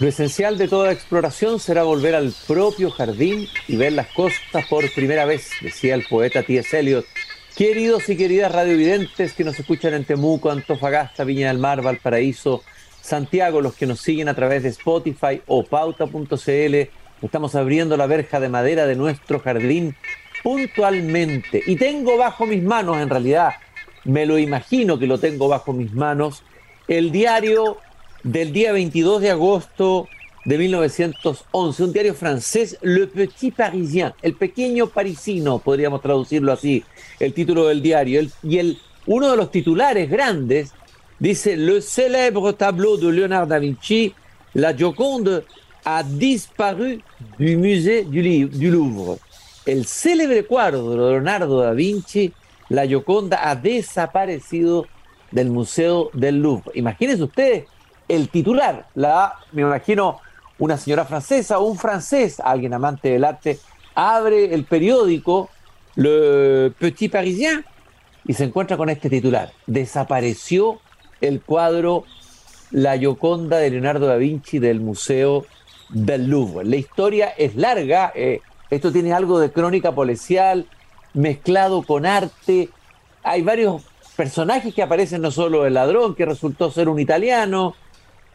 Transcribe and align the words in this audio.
Lo 0.00 0.08
esencial 0.08 0.56
de 0.56 0.66
toda 0.66 0.92
exploración 0.92 1.60
será 1.60 1.82
volver 1.82 2.14
al 2.14 2.32
propio 2.46 2.90
jardín 2.90 3.46
y 3.68 3.76
ver 3.76 3.92
las 3.92 4.06
costas 4.06 4.66
por 4.66 4.90
primera 4.94 5.26
vez, 5.26 5.50
decía 5.60 5.94
el 5.94 6.06
poeta 6.06 6.42
T.S. 6.42 6.78
Eliot. 6.78 7.04
Queridos 7.54 8.08
y 8.08 8.16
queridas 8.16 8.50
radiovidentes 8.50 9.34
que 9.34 9.44
nos 9.44 9.60
escuchan 9.60 9.92
en 9.92 10.06
Temuco, 10.06 10.50
Antofagasta, 10.50 11.24
Viña 11.24 11.48
del 11.48 11.58
Mar, 11.58 11.82
Valparaíso, 11.82 12.62
Santiago, 13.02 13.60
los 13.60 13.74
que 13.74 13.84
nos 13.84 14.00
siguen 14.00 14.30
a 14.30 14.34
través 14.34 14.62
de 14.62 14.70
Spotify 14.70 15.42
o 15.46 15.64
pauta.cl, 15.64 16.88
estamos 17.20 17.54
abriendo 17.54 17.98
la 17.98 18.06
verja 18.06 18.40
de 18.40 18.48
madera 18.48 18.86
de 18.86 18.96
nuestro 18.96 19.38
jardín 19.38 19.94
puntualmente. 20.42 21.62
Y 21.66 21.76
tengo 21.76 22.16
bajo 22.16 22.46
mis 22.46 22.62
manos, 22.62 22.96
en 23.02 23.10
realidad, 23.10 23.52
me 24.04 24.24
lo 24.24 24.38
imagino 24.38 24.98
que 24.98 25.06
lo 25.06 25.18
tengo 25.18 25.46
bajo 25.46 25.74
mis 25.74 25.92
manos, 25.92 26.42
el 26.88 27.12
diario 27.12 27.76
del 28.22 28.52
día 28.52 28.72
22 28.72 29.22
de 29.22 29.30
agosto 29.30 30.08
de 30.44 30.58
1911, 30.58 31.84
un 31.84 31.92
diario 31.92 32.14
francés, 32.14 32.78
Le 32.82 33.06
Petit 33.06 33.54
Parisien, 33.54 34.12
el 34.22 34.34
pequeño 34.34 34.86
parisino, 34.86 35.58
podríamos 35.58 36.00
traducirlo 36.00 36.52
así, 36.52 36.84
el 37.18 37.32
título 37.32 37.66
del 37.66 37.82
diario. 37.82 38.22
y 38.42 38.58
el, 38.58 38.78
uno 39.06 39.30
de 39.30 39.36
los 39.36 39.50
titulares 39.50 40.10
grandes 40.10 40.72
dice, 41.18 41.56
Le 41.56 41.80
célèbre 41.80 42.52
tableau 42.54 42.96
de 42.96 43.12
Leonardo 43.12 43.46
da 43.46 43.58
Vinci, 43.58 44.14
La 44.54 44.74
Joconde, 44.74 45.44
a 45.84 46.02
disparu 46.02 47.00
du 47.38 47.56
musée 47.56 48.04
du 48.04 48.70
Louvre. 48.70 49.18
El 49.66 49.86
célebre 49.86 50.44
cuadro 50.44 50.90
de 50.90 50.96
Leonardo 50.96 51.60
da 51.60 51.72
Vinci, 51.72 52.32
La 52.68 52.86
Gioconda, 52.86 53.38
ha 53.42 53.54
desaparecido 53.54 54.86
del 55.30 55.50
Museo 55.50 56.10
del 56.12 56.40
Louvre. 56.40 56.72
Imagínense 56.74 57.22
ustedes 57.22 57.64
el 58.10 58.28
titular, 58.28 58.86
la, 58.94 59.36
me 59.52 59.62
imagino, 59.62 60.20
una 60.58 60.76
señora 60.76 61.04
francesa 61.04 61.58
o 61.58 61.64
un 61.64 61.78
francés, 61.78 62.40
alguien 62.40 62.74
amante 62.74 63.08
del 63.10 63.24
arte, 63.24 63.58
abre 63.94 64.54
el 64.54 64.64
periódico 64.64 65.48
Le 65.96 66.70
Petit 66.78 67.10
Parisien 67.10 67.64
y 68.24 68.34
se 68.34 68.44
encuentra 68.44 68.76
con 68.76 68.90
este 68.90 69.08
titular. 69.08 69.52
Desapareció 69.66 70.80
el 71.20 71.40
cuadro 71.40 72.04
La 72.70 72.98
Gioconda 72.98 73.58
de 73.58 73.70
Leonardo 73.70 74.06
da 74.06 74.16
Vinci 74.16 74.58
del 74.58 74.80
Museo 74.80 75.46
del 75.88 76.28
Louvre. 76.28 76.64
La 76.64 76.76
historia 76.76 77.28
es 77.30 77.56
larga, 77.56 78.12
eh, 78.14 78.40
esto 78.70 78.92
tiene 78.92 79.12
algo 79.12 79.40
de 79.40 79.50
crónica 79.50 79.92
policial 79.92 80.66
mezclado 81.14 81.82
con 81.82 82.06
arte. 82.06 82.68
Hay 83.22 83.42
varios 83.42 83.82
personajes 84.16 84.74
que 84.74 84.82
aparecen, 84.82 85.22
no 85.22 85.30
solo 85.30 85.66
el 85.66 85.74
ladrón, 85.74 86.14
que 86.14 86.26
resultó 86.26 86.70
ser 86.70 86.88
un 86.88 87.00
italiano, 87.00 87.74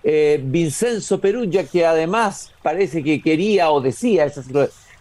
eh, 0.07 0.39
Vincenzo 0.41 1.19
Perugia, 1.19 1.65
que 1.65 1.83
además 1.83 2.53
parece 2.61 3.03
que 3.03 3.23
quería 3.23 3.71
o 3.71 3.81
decía, 3.81 4.25
ese 4.25 4.41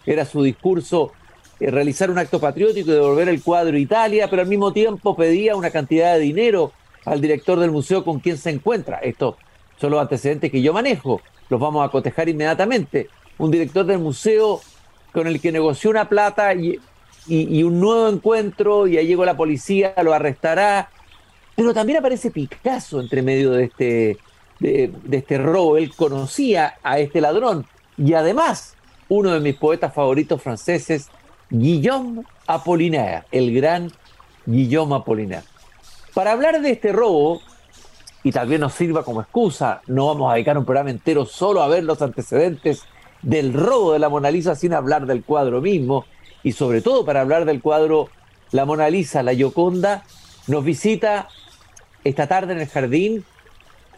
era 0.06 0.24
su 0.24 0.42
discurso, 0.42 1.12
eh, 1.60 1.70
realizar 1.70 2.10
un 2.10 2.16
acto 2.16 2.40
patriótico 2.40 2.90
y 2.90 2.94
devolver 2.94 3.28
el 3.28 3.42
cuadro 3.42 3.76
a 3.76 3.78
Italia, 3.78 4.28
pero 4.30 4.40
al 4.40 4.48
mismo 4.48 4.72
tiempo 4.72 5.14
pedía 5.14 5.56
una 5.56 5.70
cantidad 5.70 6.14
de 6.14 6.20
dinero 6.20 6.72
al 7.04 7.20
director 7.20 7.60
del 7.60 7.70
museo 7.70 8.02
con 8.02 8.18
quien 8.18 8.38
se 8.38 8.48
encuentra. 8.48 8.96
Estos 8.98 9.34
son 9.78 9.90
los 9.90 10.00
antecedentes 10.00 10.50
que 10.50 10.62
yo 10.62 10.72
manejo, 10.72 11.20
los 11.50 11.60
vamos 11.60 11.86
a 11.86 11.90
cotejar 11.90 12.30
inmediatamente. 12.30 13.10
Un 13.36 13.50
director 13.50 13.84
del 13.84 13.98
museo 13.98 14.62
con 15.12 15.26
el 15.26 15.38
que 15.38 15.52
negoció 15.52 15.90
una 15.90 16.08
plata 16.08 16.54
y, 16.54 16.80
y 17.28 17.62
un 17.62 17.78
nuevo 17.78 18.08
encuentro, 18.08 18.86
y 18.86 18.96
ahí 18.96 19.06
llegó 19.06 19.26
la 19.26 19.36
policía, 19.36 19.92
lo 20.02 20.14
arrestará. 20.14 20.88
Pero 21.54 21.74
también 21.74 21.98
aparece 21.98 22.30
Picasso 22.30 23.00
entre 23.00 23.20
medio 23.20 23.50
de 23.52 23.64
este, 23.64 24.18
de, 24.60 24.92
este 25.10 25.38
robo. 25.38 25.76
Él 25.76 25.94
conocía 25.94 26.74
a 26.82 26.98
este 26.98 27.20
ladrón 27.20 27.66
y 27.96 28.14
además 28.14 28.74
uno 29.08 29.32
de 29.32 29.40
mis 29.40 29.56
poetas 29.56 29.92
favoritos 29.92 30.42
franceses, 30.42 31.08
Guillaume 31.50 32.22
Apollinaire, 32.46 33.24
el 33.30 33.54
gran 33.54 33.92
Guillaume 34.46 34.96
Apollinaire. 34.96 35.44
Para 36.14 36.32
hablar 36.32 36.60
de 36.60 36.70
este 36.70 36.92
robo, 36.92 37.40
y 38.22 38.32
tal 38.32 38.48
vez 38.48 38.58
nos 38.58 38.72
sirva 38.72 39.04
como 39.04 39.20
excusa, 39.20 39.82
no 39.86 40.06
vamos 40.06 40.30
a 40.30 40.34
dedicar 40.34 40.56
un 40.56 40.64
programa 40.64 40.90
entero 40.90 41.26
solo 41.26 41.62
a 41.62 41.68
ver 41.68 41.84
los 41.84 42.00
antecedentes 42.00 42.84
del 43.22 43.52
robo 43.52 43.92
de 43.92 43.98
la 43.98 44.08
Mona 44.08 44.30
Lisa 44.30 44.54
sin 44.54 44.72
hablar 44.72 45.06
del 45.06 45.22
cuadro 45.22 45.60
mismo, 45.60 46.06
y 46.42 46.52
sobre 46.52 46.80
todo 46.80 47.04
para 47.04 47.20
hablar 47.20 47.44
del 47.44 47.60
cuadro 47.60 48.08
La 48.52 48.64
Mona 48.64 48.88
Lisa, 48.88 49.22
la 49.22 49.34
Gioconda, 49.34 50.04
nos 50.46 50.64
visita 50.64 51.28
esta 52.04 52.26
tarde 52.26 52.52
en 52.52 52.60
el 52.60 52.68
jardín 52.68 53.24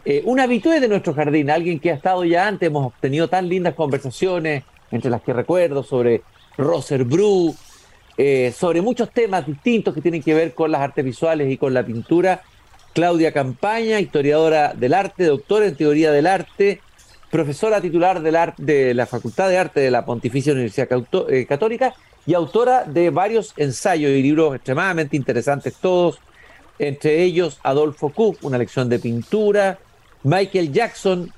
eh, 0.09 0.21
un 0.23 0.39
habitué 0.39 0.79
de 0.79 0.87
nuestro 0.87 1.13
jardín, 1.13 1.49
alguien 1.49 1.81
que 1.81 1.91
ha 1.91 1.95
estado 1.95 2.23
ya 2.23 2.47
antes, 2.47 2.67
hemos 2.67 2.93
tenido 3.01 3.27
tan 3.27 3.49
lindas 3.49 3.73
conversaciones, 3.73 4.63
entre 4.89 5.11
las 5.11 5.21
que 5.21 5.33
recuerdo, 5.33 5.83
sobre 5.83 6.21
Roser 6.57 7.03
Bru, 7.03 7.53
eh, 8.17 8.53
sobre 8.57 8.79
muchos 8.79 9.11
temas 9.11 9.45
distintos 9.45 9.93
que 9.93 9.99
tienen 9.99 10.23
que 10.23 10.33
ver 10.33 10.53
con 10.53 10.71
las 10.71 10.79
artes 10.79 11.03
visuales 11.03 11.51
y 11.51 11.57
con 11.57 11.73
la 11.73 11.85
pintura. 11.85 12.41
Claudia 12.93 13.33
Campaña, 13.33 13.99
historiadora 13.99 14.73
del 14.73 14.93
arte, 14.93 15.25
doctora 15.25 15.65
en 15.65 15.75
teoría 15.75 16.13
del 16.13 16.27
arte, 16.27 16.79
profesora 17.29 17.81
titular 17.81 18.21
del 18.21 18.37
de 18.55 18.93
la 18.93 19.07
Facultad 19.07 19.49
de 19.49 19.57
Arte 19.57 19.81
de 19.81 19.91
la 19.91 20.05
Pontificia 20.05 20.53
Universidad 20.53 20.87
eh, 21.27 21.45
Católica 21.45 21.93
y 22.25 22.33
autora 22.33 22.85
de 22.85 23.09
varios 23.09 23.53
ensayos 23.57 24.11
y 24.11 24.23
libros 24.23 24.55
extremadamente 24.55 25.17
interesantes 25.17 25.73
todos, 25.81 26.19
entre 26.79 27.23
ellos 27.23 27.59
Adolfo 27.61 28.07
Kuh, 28.07 28.37
una 28.43 28.57
lección 28.57 28.87
de 28.87 28.99
pintura, 28.99 29.79
Michael 30.27 30.73
Jackson, 30.73 31.31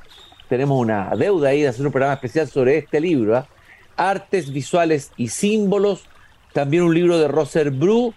tenemos 0.47 0.79
una 0.79 1.15
deuda 1.15 1.49
ahí 1.49 1.61
de 1.61 1.67
hacer 1.67 1.85
un 1.85 1.91
programa 1.91 2.15
especial 2.15 2.47
sobre 2.47 2.79
este 2.79 2.99
libro, 2.99 3.37
¿ah? 3.37 3.47
Artes 3.95 4.51
Visuales 4.51 5.11
y 5.15 5.27
Símbolos, 5.27 6.05
también 6.53 6.81
un 6.81 6.95
libro 6.95 7.19
de 7.19 7.27
Roser 7.27 7.69
Bru, 7.69 8.15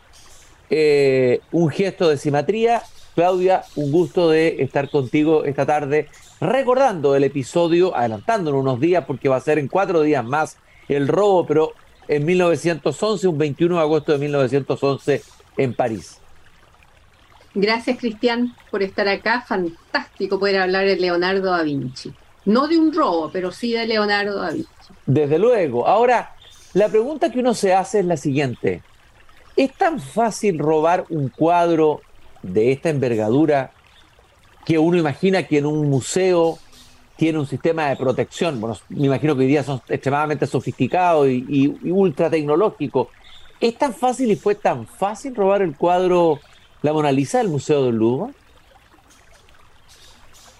eh, 0.70 1.40
un 1.52 1.68
gesto 1.68 2.08
de 2.08 2.16
simetría. 2.16 2.82
Claudia, 3.14 3.64
un 3.76 3.92
gusto 3.92 4.30
de 4.30 4.62
estar 4.62 4.88
contigo 4.88 5.44
esta 5.44 5.66
tarde, 5.66 6.08
recordando 6.40 7.14
el 7.16 7.24
episodio, 7.24 7.94
adelantándonos 7.94 8.62
unos 8.62 8.80
días, 8.80 9.04
porque 9.06 9.28
va 9.28 9.36
a 9.36 9.40
ser 9.40 9.58
en 9.58 9.68
cuatro 9.68 10.00
días 10.00 10.24
más 10.24 10.56
el 10.88 11.06
robo, 11.06 11.44
pero 11.46 11.72
en 12.08 12.24
1911, 12.24 13.28
un 13.28 13.36
21 13.36 13.74
de 13.74 13.80
agosto 13.82 14.12
de 14.12 14.18
1911 14.18 15.22
en 15.58 15.74
París. 15.74 16.21
Gracias, 17.54 17.98
Cristian, 17.98 18.54
por 18.70 18.82
estar 18.82 19.08
acá. 19.08 19.42
Fantástico 19.42 20.38
poder 20.38 20.60
hablar 20.60 20.86
de 20.86 20.96
Leonardo 20.96 21.50
da 21.50 21.62
Vinci. 21.62 22.12
No 22.44 22.66
de 22.66 22.78
un 22.78 22.92
robo, 22.92 23.30
pero 23.30 23.52
sí 23.52 23.72
de 23.72 23.86
Leonardo 23.86 24.40
da 24.40 24.50
Vinci. 24.50 24.68
Desde 25.06 25.38
luego. 25.38 25.86
Ahora, 25.86 26.34
la 26.74 26.88
pregunta 26.88 27.30
que 27.30 27.40
uno 27.40 27.54
se 27.54 27.74
hace 27.74 28.00
es 28.00 28.06
la 28.06 28.16
siguiente. 28.16 28.82
¿Es 29.56 29.72
tan 29.74 30.00
fácil 30.00 30.58
robar 30.58 31.04
un 31.10 31.28
cuadro 31.28 32.00
de 32.42 32.72
esta 32.72 32.88
envergadura 32.88 33.72
que 34.64 34.78
uno 34.78 34.96
imagina 34.96 35.42
que 35.42 35.58
en 35.58 35.66
un 35.66 35.90
museo 35.90 36.58
tiene 37.16 37.38
un 37.38 37.46
sistema 37.46 37.90
de 37.90 37.96
protección? 37.96 38.58
Bueno, 38.60 38.78
me 38.88 39.06
imagino 39.06 39.34
que 39.34 39.42
hoy 39.42 39.48
día 39.48 39.62
son 39.62 39.82
extremadamente 39.88 40.46
sofisticados 40.46 41.28
y, 41.28 41.68
ultra 41.90 42.30
tecnológicos. 42.30 43.08
¿Es 43.60 43.76
tan 43.76 43.92
fácil 43.92 44.30
y 44.30 44.36
fue 44.36 44.54
tan 44.54 44.86
fácil 44.86 45.34
robar 45.34 45.60
el 45.60 45.76
cuadro 45.76 46.40
la 46.82 46.92
Mona 46.92 47.12
Lisa 47.12 47.38
del 47.38 47.48
Museo 47.48 47.84
del 47.84 47.96
Louvre? 47.96 48.34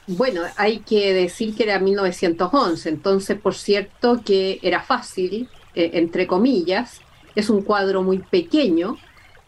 Bueno, 0.06 0.42
hay 0.56 0.80
que 0.80 1.12
decir 1.12 1.54
que 1.54 1.62
era 1.62 1.78
1911, 1.78 2.88
entonces 2.88 3.38
por 3.38 3.54
cierto 3.54 4.20
que 4.24 4.58
era 4.62 4.82
fácil, 4.82 5.48
eh, 5.74 5.90
entre 5.94 6.26
comillas, 6.26 7.00
es 7.34 7.48
un 7.48 7.62
cuadro 7.62 8.02
muy 8.02 8.18
pequeño, 8.18 8.96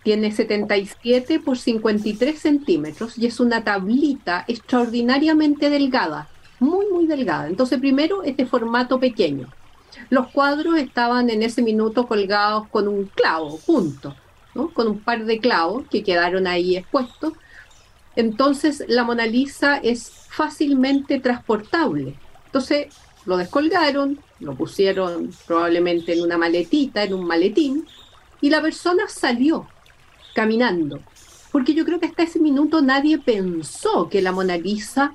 tiene 0.04 0.30
77 0.30 1.40
por 1.40 1.58
53 1.58 2.38
centímetros 2.38 3.18
y 3.18 3.26
es 3.26 3.40
una 3.40 3.64
tablita 3.64 4.44
extraordinariamente 4.46 5.70
delgada, 5.70 6.28
muy, 6.60 6.86
muy 6.86 7.06
delgada. 7.06 7.48
Entonces 7.48 7.80
primero 7.80 8.22
este 8.22 8.46
formato 8.46 9.00
pequeño. 9.00 9.48
Los 10.10 10.28
cuadros 10.28 10.76
estaban 10.76 11.30
en 11.30 11.42
ese 11.42 11.62
minuto 11.62 12.06
colgados 12.06 12.68
con 12.68 12.86
un 12.86 13.06
clavo, 13.06 13.58
con 14.54 14.88
un 14.88 15.00
par 15.00 15.24
de 15.24 15.38
clavos 15.38 15.84
que 15.90 16.02
quedaron 16.02 16.46
ahí 16.46 16.76
expuestos. 16.76 17.32
Entonces 18.16 18.84
la 18.88 19.04
Mona 19.04 19.26
Lisa 19.26 19.78
es 19.78 20.10
fácilmente 20.28 21.20
transportable. 21.20 22.14
Entonces 22.46 22.94
lo 23.26 23.36
descolgaron, 23.36 24.18
lo 24.40 24.54
pusieron 24.54 25.30
probablemente 25.46 26.12
en 26.12 26.22
una 26.22 26.38
maletita, 26.38 27.02
en 27.02 27.14
un 27.14 27.26
maletín, 27.26 27.86
y 28.40 28.50
la 28.50 28.62
persona 28.62 29.08
salió 29.08 29.66
caminando. 30.34 31.00
Porque 31.50 31.74
yo 31.74 31.84
creo 31.84 32.00
que 32.00 32.06
hasta 32.06 32.24
ese 32.24 32.40
minuto 32.40 32.82
nadie 32.82 33.18
pensó 33.18 34.08
que 34.08 34.22
la 34.22 34.32
Mona 34.32 34.56
Lisa 34.56 35.14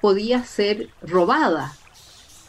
podía 0.00 0.44
ser 0.44 0.88
robada. 1.02 1.72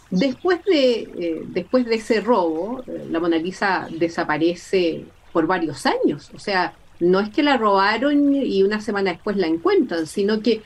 Después 0.10 0.64
de, 0.66 1.02
eh, 1.02 1.44
después 1.48 1.86
de 1.86 1.96
ese 1.96 2.22
robo, 2.22 2.84
eh, 2.86 3.08
la 3.10 3.20
Mona 3.20 3.38
Lisa 3.38 3.88
desaparece 3.90 5.06
por 5.34 5.48
varios 5.48 5.86
años. 5.86 6.30
O 6.34 6.40
sea, 6.40 6.74
no 7.00 7.20
es 7.20 7.30
que 7.30 7.44
la 7.44 7.58
robaron 7.58 8.34
y 8.34 8.64
una 8.64 8.80
semana 8.80 9.12
después 9.12 9.36
la 9.36 9.48
encuentran, 9.48 10.08
sino 10.08 10.42
que 10.42 10.62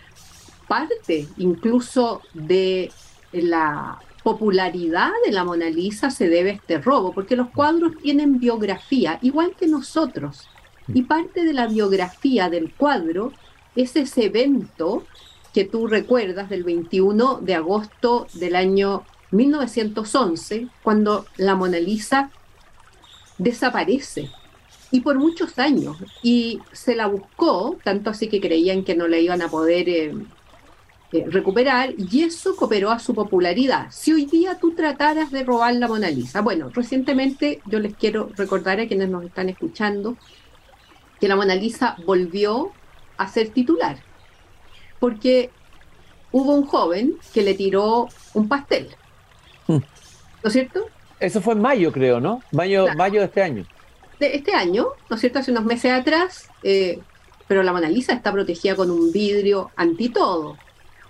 parte 0.67 1.27
incluso 1.37 2.21
de 2.33 2.91
la 3.31 3.99
popularidad 4.23 5.11
de 5.25 5.31
la 5.31 5.45
Mona 5.45 5.69
Lisa 5.69 6.11
se 6.11 6.27
debe 6.27 6.49
a 6.51 6.53
este 6.53 6.79
robo, 6.79 7.13
porque 7.13 7.37
los 7.37 7.49
cuadros 7.49 7.93
tienen 8.01 8.39
biografía, 8.39 9.19
igual 9.21 9.53
que 9.57 9.67
nosotros. 9.67 10.49
Y 10.93 11.03
parte 11.03 11.43
de 11.43 11.53
la 11.53 11.67
biografía 11.67 12.49
del 12.49 12.73
cuadro 12.73 13.31
es 13.75 13.95
ese 13.95 14.25
evento 14.25 15.05
que 15.53 15.63
tú 15.63 15.87
recuerdas 15.87 16.49
del 16.49 16.63
21 16.63 17.39
de 17.41 17.55
agosto 17.55 18.27
del 18.33 18.55
año 18.55 19.03
1911, 19.31 20.67
cuando 20.83 21.25
la 21.37 21.55
Mona 21.55 21.79
Lisa 21.79 22.29
desaparece 23.37 24.29
y 24.91 25.01
por 25.01 25.17
muchos 25.17 25.57
años. 25.59 25.97
Y 26.23 26.59
se 26.71 26.95
la 26.95 27.07
buscó, 27.07 27.77
tanto 27.83 28.09
así 28.09 28.27
que 28.27 28.41
creían 28.41 28.83
que 28.83 28.95
no 28.95 29.07
la 29.07 29.17
iban 29.17 29.41
a 29.41 29.49
poder 29.49 29.89
eh, 29.89 30.13
eh, 31.11 31.25
recuperar, 31.29 31.93
y 31.97 32.23
eso 32.23 32.55
cooperó 32.55 32.91
a 32.91 32.99
su 32.99 33.13
popularidad. 33.13 33.87
Si 33.91 34.13
hoy 34.13 34.25
día 34.25 34.57
tú 34.59 34.73
trataras 34.73 35.31
de 35.31 35.43
robar 35.43 35.75
la 35.75 35.87
Mona 35.87 36.09
Lisa, 36.09 36.41
bueno, 36.41 36.69
recientemente 36.73 37.61
yo 37.65 37.79
les 37.79 37.95
quiero 37.95 38.29
recordar 38.35 38.79
a 38.79 38.87
quienes 38.87 39.09
nos 39.09 39.23
están 39.23 39.49
escuchando 39.49 40.17
que 41.19 41.27
la 41.27 41.35
Mona 41.35 41.55
Lisa 41.55 41.95
volvió 42.05 42.71
a 43.17 43.27
ser 43.27 43.49
titular, 43.49 43.97
porque 44.99 45.49
hubo 46.31 46.53
un 46.53 46.65
joven 46.65 47.15
que 47.33 47.41
le 47.41 47.55
tiró 47.55 48.07
un 48.33 48.47
pastel. 48.47 48.89
Hmm. 49.67 49.77
¿No 50.43 50.47
es 50.47 50.53
cierto? 50.53 50.85
Eso 51.19 51.41
fue 51.41 51.53
en 51.53 51.61
mayo, 51.61 51.91
creo, 51.91 52.19
¿no? 52.19 52.43
Mayo, 52.51 52.85
mayo 52.95 53.21
de 53.21 53.25
este 53.25 53.41
año 53.41 53.65
de 54.19 54.35
este 54.35 54.53
año, 54.53 54.87
¿no 55.09 55.15
es 55.15 55.19
cierto? 55.21 55.39
Hace 55.39 55.51
unos 55.51 55.65
meses 55.65 55.91
atrás, 55.91 56.49
eh, 56.63 56.99
pero 57.47 57.63
la 57.63 57.71
Mona 57.71 57.89
Lisa 57.89 58.13
está 58.13 58.31
protegida 58.31 58.75
con 58.75 58.91
un 58.91 59.11
vidrio 59.11 59.71
anti 59.75 60.09
todo. 60.09 60.57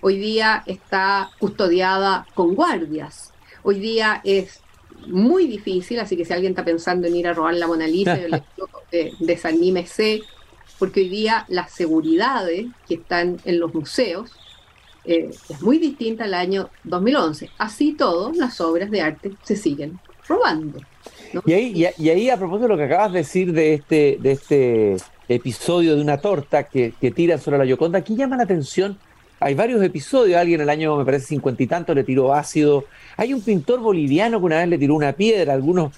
Hoy 0.00 0.18
día 0.18 0.62
está 0.66 1.30
custodiada 1.38 2.26
con 2.34 2.54
guardias. 2.54 3.32
Hoy 3.62 3.80
día 3.80 4.20
es 4.24 4.60
muy 5.06 5.46
difícil, 5.46 5.98
así 6.00 6.16
que 6.16 6.24
si 6.24 6.32
alguien 6.32 6.52
está 6.52 6.64
pensando 6.64 7.06
en 7.06 7.16
ir 7.16 7.26
a 7.26 7.34
robar 7.34 7.54
la 7.54 7.66
Mona 7.66 7.86
Lisa, 7.86 8.20
yo 8.20 8.28
les 8.28 8.42
digo, 8.56 8.68
eh, 8.92 9.12
desanímese, 9.18 10.22
porque 10.78 11.00
hoy 11.00 11.08
día 11.08 11.44
las 11.48 11.72
seguridades 11.72 12.66
que 12.86 12.94
están 12.94 13.38
en 13.44 13.58
los 13.58 13.74
museos 13.74 14.32
eh, 15.04 15.30
es 15.48 15.62
muy 15.62 15.78
distinta 15.78 16.24
al 16.24 16.34
año 16.34 16.70
2011. 16.84 17.50
Así 17.58 17.94
todo, 17.94 18.32
las 18.32 18.60
obras 18.60 18.90
de 18.90 19.00
arte 19.00 19.32
se 19.42 19.56
siguen 19.56 19.98
robando. 20.28 20.80
Y, 21.44 21.52
ahí, 21.52 21.86
y, 21.98 22.08
ahí, 22.08 22.30
a 22.30 22.36
propósito 22.36 22.64
de 22.64 22.68
lo 22.68 22.76
que 22.76 22.84
acabas 22.84 23.12
de 23.12 23.18
decir 23.18 23.52
de 23.52 23.74
este, 23.74 24.18
de 24.20 24.32
este 24.32 24.96
episodio 25.28 25.96
de 25.96 26.02
una 26.02 26.18
torta 26.18 26.64
que, 26.64 26.94
que 27.00 27.10
tira 27.10 27.38
sobre 27.38 27.58
la 27.58 27.64
Yoconda, 27.64 27.98
aquí 27.98 28.16
llama 28.16 28.36
la 28.36 28.44
atención. 28.44 28.98
Hay 29.40 29.54
varios 29.54 29.82
episodios, 29.82 30.36
alguien 30.36 30.60
en 30.60 30.64
el 30.64 30.70
año, 30.70 30.96
me 30.96 31.04
parece, 31.04 31.26
cincuenta 31.26 31.62
y 31.62 31.66
tanto 31.66 31.94
le 31.94 32.02
tiró 32.02 32.34
ácido. 32.34 32.86
Hay 33.16 33.32
un 33.32 33.40
pintor 33.40 33.80
boliviano 33.80 34.40
que 34.40 34.46
una 34.46 34.58
vez 34.58 34.68
le 34.68 34.78
tiró 34.78 34.94
una 34.94 35.12
piedra, 35.12 35.52
algunos 35.52 35.92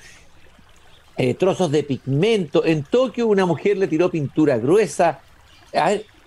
eh, 1.16 1.34
trozos 1.34 1.70
de 1.70 1.82
pigmento. 1.82 2.64
En 2.64 2.82
Tokio 2.82 3.26
una 3.26 3.46
mujer 3.46 3.78
le 3.78 3.88
tiró 3.88 4.10
pintura 4.10 4.58
gruesa. 4.58 5.20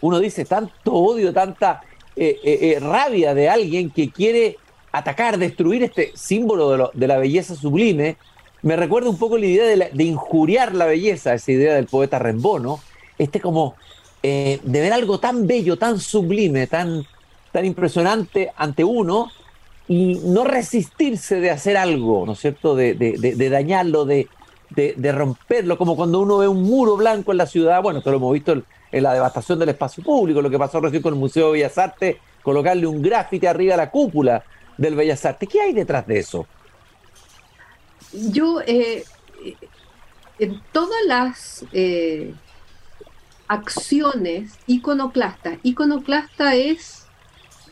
uno 0.01 0.19
dice, 0.19 0.45
tanto 0.45 0.93
odio, 0.93 1.31
tanta 1.33 1.81
eh, 2.15 2.39
eh, 2.43 2.79
rabia 2.79 3.33
de 3.33 3.49
alguien 3.49 3.89
que 3.89 4.09
quiere 4.09 4.57
atacar, 4.91 5.37
destruir 5.37 5.83
este 5.83 6.11
símbolo 6.15 6.91
de 6.93 7.07
la 7.07 7.17
belleza 7.17 7.55
sublime 7.55 8.17
me 8.63 8.77
recuerda 8.77 9.09
un 9.09 9.17
poco 9.17 9.37
la 9.37 9.45
idea 9.45 9.89
de, 9.91 10.03
injuriar 10.03 10.73
la 10.73 10.85
belleza, 10.85 11.33
esa 11.33 11.51
idea 11.51 11.75
del 11.75 11.85
poeta 11.85 12.17
Rimbaud, 12.17 12.61
¿no? 12.61 12.79
Este 13.17 13.39
como 13.41 13.75
eh, 14.23 14.59
de 14.63 14.81
ver 14.81 14.93
algo 14.93 15.19
tan 15.19 15.45
bello, 15.45 15.77
tan 15.77 15.99
sublime, 15.99 16.65
tan, 16.67 17.05
tan 17.51 17.65
impresionante 17.65 18.51
ante 18.55 18.85
uno 18.85 19.29
y 19.89 20.15
no 20.23 20.45
resistirse 20.45 21.41
de 21.41 21.51
hacer 21.51 21.75
algo, 21.75 22.25
¿no 22.25 22.31
es 22.31 22.39
cierto? 22.39 22.73
De, 22.73 23.49
dañarlo, 23.51 24.05
de, 24.05 24.27
romperlo, 25.11 25.77
como 25.77 25.97
cuando 25.97 26.21
uno 26.21 26.37
ve 26.37 26.47
un 26.47 26.63
muro 26.63 26.95
blanco 26.95 27.33
en 27.33 27.39
la 27.39 27.45
ciudad, 27.45 27.83
bueno, 27.83 27.99
esto 27.99 28.11
lo 28.11 28.17
hemos 28.17 28.31
visto 28.31 28.53
en, 28.53 29.03
la 29.03 29.13
devastación 29.13 29.59
del 29.59 29.69
espacio 29.69 30.01
público, 30.03 30.41
lo 30.41 30.49
que 30.49 30.57
pasó 30.57 30.79
recién 30.79 31.01
con 31.01 31.13
el 31.13 31.19
Museo 31.19 31.47
de 31.47 31.53
Bellas 31.53 31.77
Artes, 31.77 32.15
colocarle 32.41 32.87
un 32.87 33.01
gráfico 33.01 33.49
arriba 33.49 33.73
a 33.73 33.77
la 33.77 33.91
cúpula 33.91 34.43
del 34.77 34.95
Bellas 34.95 35.25
Artes. 35.25 35.49
¿Qué 35.49 35.59
hay 35.59 35.73
detrás 35.73 36.07
de 36.07 36.19
eso? 36.19 36.47
Yo 38.13 38.61
eh, 38.65 39.03
en 40.39 40.61
todas 40.71 41.05
las 41.05 41.65
eh, 41.73 42.33
acciones 43.47 44.57
iconoclastas, 44.67 45.59
iconoclasta 45.63 46.55
es 46.55 47.05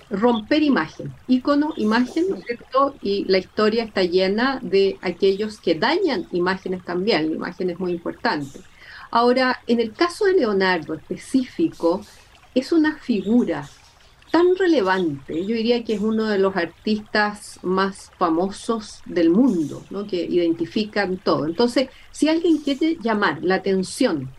romper 0.10 0.62
imagen, 0.62 1.14
icono, 1.28 1.74
imagen, 1.78 2.30
¿no 2.30 2.36
es 2.36 2.46
cierto? 2.46 2.96
Y 3.02 3.24
la 3.26 3.38
historia 3.38 3.84
está 3.84 4.04
llena 4.04 4.60
de 4.62 4.98
aquellos 5.02 5.60
que 5.60 5.76
dañan 5.76 6.28
imágenes 6.32 6.84
también, 6.84 7.30
la 7.30 7.36
imagen 7.36 7.70
es 7.70 7.80
muy 7.80 7.94
importante. 7.94 8.60
Ahora, 9.10 9.62
en 9.68 9.80
el 9.80 9.94
caso 9.94 10.26
de 10.26 10.34
Leonardo 10.34 10.94
específico, 10.94 12.06
es 12.54 12.72
una 12.72 12.98
figura 12.98 13.68
tan 14.32 14.56
relevante, 14.56 15.46
yo 15.46 15.56
diría 15.56 15.84
que 15.84 15.94
es 15.94 16.00
uno 16.00 16.30
de 16.30 16.40
los 16.40 16.56
artistas 16.56 17.60
más 17.64 18.12
famosos 18.18 19.02
del 19.06 19.30
mundo, 19.30 19.84
¿no? 19.90 20.08
que 20.08 20.24
identifican 20.24 21.18
todo. 21.18 21.46
Entonces, 21.46 21.90
si 22.12 22.30
alguien 22.30 22.58
quiere 22.60 22.98
llamar 23.02 23.44
la 23.44 23.56
atención, 23.56 24.32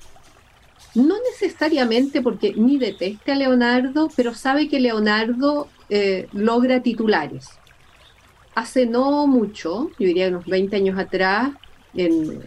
no 0.94 1.16
necesariamente 1.30 2.22
porque 2.22 2.54
ni 2.56 2.78
deteste 2.78 3.32
a 3.32 3.36
Leonardo, 3.36 4.08
pero 4.16 4.34
sabe 4.34 4.68
que 4.68 4.80
Leonardo 4.80 5.68
eh, 5.90 6.26
logra 6.32 6.82
titulares. 6.82 7.48
Hace 8.54 8.86
no 8.86 9.26
mucho, 9.26 9.90
yo 9.98 10.06
diría 10.06 10.28
unos 10.28 10.46
20 10.46 10.76
años 10.76 10.98
atrás, 10.98 11.50
en 11.94 12.42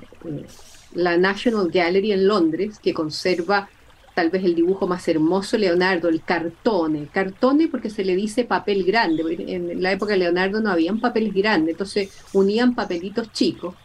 la 0.93 1.17
National 1.17 1.69
Gallery 1.69 2.11
en 2.11 2.27
Londres, 2.27 2.79
que 2.79 2.93
conserva 2.93 3.69
tal 4.15 4.29
vez 4.29 4.45
el 4.45 4.55
dibujo 4.55 4.87
más 4.87 5.07
hermoso 5.09 5.57
Leonardo, 5.57 6.07
el 6.07 6.23
cartone. 6.23 7.07
Cartone 7.11 7.67
porque 7.67 7.89
se 7.89 8.05
le 8.05 8.15
dice 8.15 8.45
papel 8.45 8.85
grande, 8.85 9.23
en 9.49 9.83
la 9.83 9.91
época 9.91 10.13
de 10.13 10.19
Leonardo 10.19 10.61
no 10.61 10.71
habían 10.71 10.99
papeles 11.01 11.33
grandes, 11.33 11.73
entonces 11.73 12.09
unían 12.33 12.73
papelitos 12.73 13.31
chicos. 13.33 13.75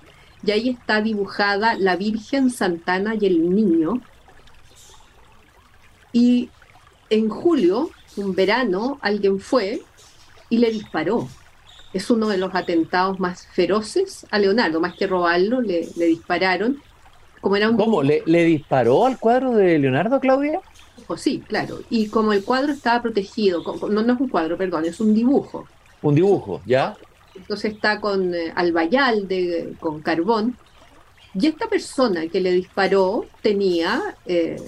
Y 0.47 0.53
ahí 0.53 0.69
está 0.71 1.03
dibujada 1.03 1.75
la 1.75 1.97
Virgen 1.97 2.49
Santana 2.49 3.15
y 3.21 3.27
el 3.27 3.55
niño. 3.55 4.00
Y 6.12 6.49
en 7.11 7.29
julio, 7.29 7.91
un 8.17 8.35
verano, 8.35 8.99
alguien 9.03 9.41
fue 9.41 9.82
y 10.49 10.59
le 10.59 10.71
disparó. 10.71 11.29
Es 11.93 12.09
uno 12.09 12.29
de 12.29 12.38
los 12.38 12.55
atentados 12.55 13.19
más 13.19 13.49
feroces 13.49 14.25
a 14.31 14.39
Leonardo, 14.39 14.81
más 14.81 14.94
que 14.94 15.08
robarlo, 15.08 15.60
le, 15.60 15.89
le 15.96 16.06
dispararon 16.06 16.81
¿Cómo? 17.41 18.03
¿Le, 18.03 18.44
disparó 18.44 19.06
al 19.06 19.19
cuadro 19.19 19.53
de 19.53 19.79
Leonardo, 19.79 20.20
Claudia? 20.20 20.61
Pues 21.06 21.23
sí, 21.23 21.43
claro. 21.47 21.81
Y 21.89 22.09
como 22.09 22.32
el 22.32 22.44
cuadro 22.44 22.73
estaba 22.73 23.01
protegido, 23.01 23.63
no, 23.89 24.03
no 24.03 24.13
es 24.13 24.20
un 24.20 24.29
cuadro, 24.29 24.59
perdón, 24.59 24.85
es 24.85 25.01
un 25.01 25.15
dibujo. 25.15 25.67
Un 26.03 26.15
dibujo, 26.15 26.61
¿ya? 26.67 26.97
Entonces 27.35 27.75
está 27.75 28.01
con 28.01 28.35
eh, 28.35 28.53
albayal, 28.55 29.27
de, 29.27 29.75
con 29.81 30.01
carbón. 30.01 30.56
Y 31.35 31.47
esta 31.47 31.69
persona 31.69 32.27
que 32.27 32.41
le 32.41 32.53
disparó 32.53 33.25
tenía 33.41 34.17
eh, 34.27 34.61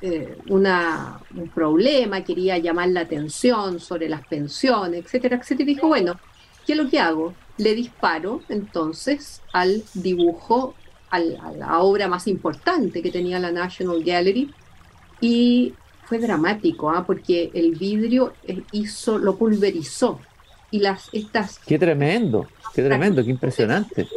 eh, 0.00 0.38
una, 0.48 1.20
un 1.34 1.48
problema, 1.48 2.24
quería 2.24 2.58
llamar 2.58 2.88
la 2.88 3.00
atención 3.00 3.78
sobre 3.78 4.08
las 4.08 4.26
pensiones, 4.26 5.04
etcétera, 5.04 5.36
etcétera. 5.36 5.70
Y 5.70 5.74
dijo, 5.74 5.88
bueno, 5.88 6.18
¿qué 6.66 6.72
es 6.72 6.78
lo 6.78 6.88
que 6.88 6.98
hago? 6.98 7.34
Le 7.58 7.74
disparo 7.74 8.42
entonces 8.48 9.42
al 9.52 9.82
dibujo 9.94 10.74
a 11.10 11.18
la 11.20 11.78
obra 11.80 12.08
más 12.08 12.26
importante 12.26 13.02
que 13.02 13.10
tenía 13.10 13.38
la 13.38 13.50
National 13.50 14.02
Gallery 14.04 14.52
y 15.20 15.74
fue 16.08 16.18
dramático, 16.18 16.90
¿ah? 16.90 17.04
porque 17.06 17.50
el 17.52 17.74
vidrio 17.74 18.32
eh, 18.44 18.62
hizo, 18.72 19.18
lo 19.18 19.36
pulverizó 19.36 20.18
y 20.70 20.80
las 20.80 21.08
estas 21.12 21.58
qué 21.60 21.78
tremendo, 21.78 22.46
qué 22.74 22.82
tremendo, 22.82 23.22
qué 23.22 23.30
impresionante. 23.30 24.08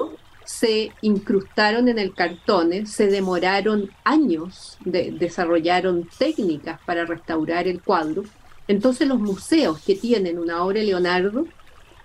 Se 0.46 0.92
incrustaron 1.02 1.90
en 1.90 2.00
el 2.00 2.14
cartón, 2.14 2.72
¿eh? 2.72 2.86
se 2.86 3.08
demoraron 3.08 3.90
años, 4.06 4.78
de, 4.86 5.12
desarrollaron 5.12 6.08
técnicas 6.18 6.80
para 6.86 7.06
restaurar 7.06 7.68
el 7.68 7.82
cuadro. 7.82 8.24
Entonces 8.70 9.08
los 9.08 9.20
museos 9.20 9.82
que 9.82 9.96
tienen 9.96 10.40
una 10.40 10.64
obra 10.64 10.80
de 10.80 10.86
Leonardo 10.86 11.46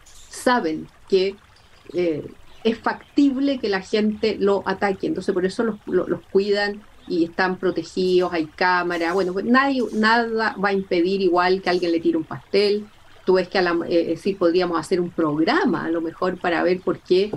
saben 0.05 0.89
que 1.09 1.37
eh, 1.93 2.27
es 2.67 2.79
factible 2.79 3.59
que 3.59 3.69
la 3.69 3.81
gente 3.81 4.37
lo 4.41 4.65
ataque. 4.67 5.07
Entonces, 5.07 5.33
por 5.33 5.47
eso 5.47 5.63
los, 5.63 5.77
los, 5.87 6.21
cuidan 6.33 6.83
y 7.07 7.23
están 7.23 7.59
protegidos, 7.59 8.33
hay 8.33 8.47
cámaras. 8.47 9.15
Bueno, 9.15 9.33
pues 9.33 9.45
nadie, 9.45 9.83
nada 9.93 10.57
va 10.57 10.69
a 10.71 10.73
impedir 10.73 11.21
igual 11.21 11.63
que 11.63 11.71
alguien 11.71 11.93
le 11.93 12.01
tire 12.01 12.17
un 12.17 12.25
pastel. 12.25 12.85
Tú 13.25 13.35
ves 13.35 13.47
que 13.47 13.59
a 13.59 13.63
la, 13.63 13.79
eh, 13.89 14.17
sí 14.17 14.35
podríamos 14.35 14.81
hacer 14.81 15.01
un 15.01 15.11
programa 15.11 15.85
a 15.85 15.91
lo 15.91 16.01
mejor 16.01 16.39
para 16.39 16.65
ver 16.65 16.81
por 16.81 16.99
qué 16.99 17.31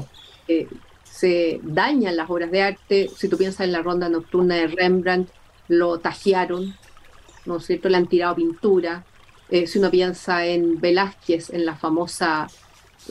eh, 0.48 0.68
se 1.04 1.60
dañan 1.62 2.16
las 2.16 2.28
obras 2.28 2.50
de 2.50 2.64
arte. 2.64 3.10
Si 3.16 3.30
tú 3.30 3.38
piensas 3.38 3.62
en 3.68 3.72
la 3.72 3.84
ronda 3.84 4.10
nocturna 4.10 4.56
de 4.56 4.66
Rembrandt, 4.66 5.30
lo 5.68 6.00
tajearon, 6.00 6.76
¿no 7.46 7.58
es 7.58 7.66
cierto? 7.68 7.88
Le 7.88 7.98
han 7.98 8.08
tirado 8.08 8.34
pintura. 8.34 9.06
Eh, 9.52 9.68
si 9.68 9.78
uno 9.78 9.92
piensa 9.92 10.48
en 10.48 10.82
Velázquez, 10.82 11.52
en 11.52 11.68
la 11.68 11.76
famosa 11.76 12.48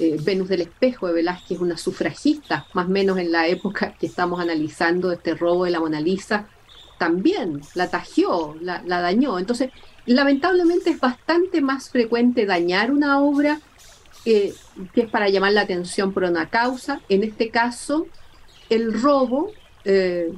eh, 0.01 0.17
Venus 0.23 0.49
del 0.49 0.63
Espejo 0.63 1.07
de 1.07 1.15
Velázquez, 1.15 1.59
una 1.61 1.77
sufragista, 1.77 2.67
más 2.75 2.87
o 2.87 2.91
menos 2.91 3.19
en 3.19 3.33
la 3.33 3.47
época 3.47 3.95
que 3.99 4.07
estamos 4.07 4.41
analizando 4.41 5.13
este 5.13 5.35
robo 5.35 5.65
de 5.65 5.71
la 5.71 5.81
Mona 5.81 6.01
Lisa, 6.01 6.49
también 6.99 7.61
la 7.75 7.89
tajió, 7.89 8.57
la, 8.61 8.83
dañó. 8.83 9.39
Entonces, 9.39 9.71
lamentablemente 10.07 10.91
es 10.91 11.01
bastante 11.01 11.61
más 11.61 11.91
frecuente 11.91 12.47
dañar 12.47 12.91
una 12.91 13.21
obra 13.21 13.61
que 14.25 14.53
es 14.95 15.09
para 15.11 15.31
llamar 15.31 15.53
la 15.53 15.63
atención 15.63 16.13
por 16.13 16.25
una 16.25 16.51
causa. 16.51 17.01
En 17.09 17.25
este 17.25 17.51
caso, 17.51 18.07
el 18.69 19.01
robo 19.01 19.53
eh, 19.85 20.33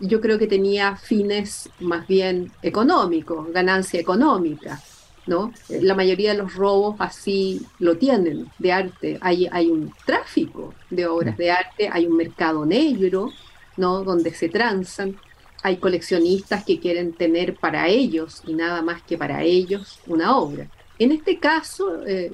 yo 0.00 0.20
creo 0.20 0.38
que 0.38 0.46
tenía 0.46 0.96
fines 0.96 1.70
más 1.80 2.06
bien 2.06 2.52
económicos, 2.62 3.52
ganancia 3.52 4.00
económica. 4.00 4.80
¿No? 5.26 5.52
La 5.68 5.94
mayoría 5.94 6.32
de 6.32 6.38
los 6.38 6.54
robos 6.54 6.96
así 6.98 7.66
lo 7.78 7.96
tienen 7.96 8.50
de 8.58 8.72
arte. 8.72 9.18
Hay, 9.20 9.48
hay 9.50 9.68
un 9.68 9.92
tráfico 10.04 10.74
de 10.90 11.06
obras 11.06 11.36
de 11.36 11.50
arte, 11.50 11.88
hay 11.90 12.06
un 12.06 12.16
mercado 12.16 12.64
negro, 12.64 13.30
¿no? 13.76 14.04
Donde 14.04 14.32
se 14.32 14.48
transan. 14.48 15.16
Hay 15.62 15.78
coleccionistas 15.78 16.64
que 16.64 16.78
quieren 16.78 17.12
tener 17.12 17.56
para 17.56 17.88
ellos 17.88 18.42
y 18.46 18.54
nada 18.54 18.82
más 18.82 19.02
que 19.02 19.18
para 19.18 19.42
ellos 19.42 19.98
una 20.06 20.36
obra. 20.36 20.68
En 20.98 21.12
este 21.12 21.38
caso, 21.38 22.06
eh, 22.06 22.32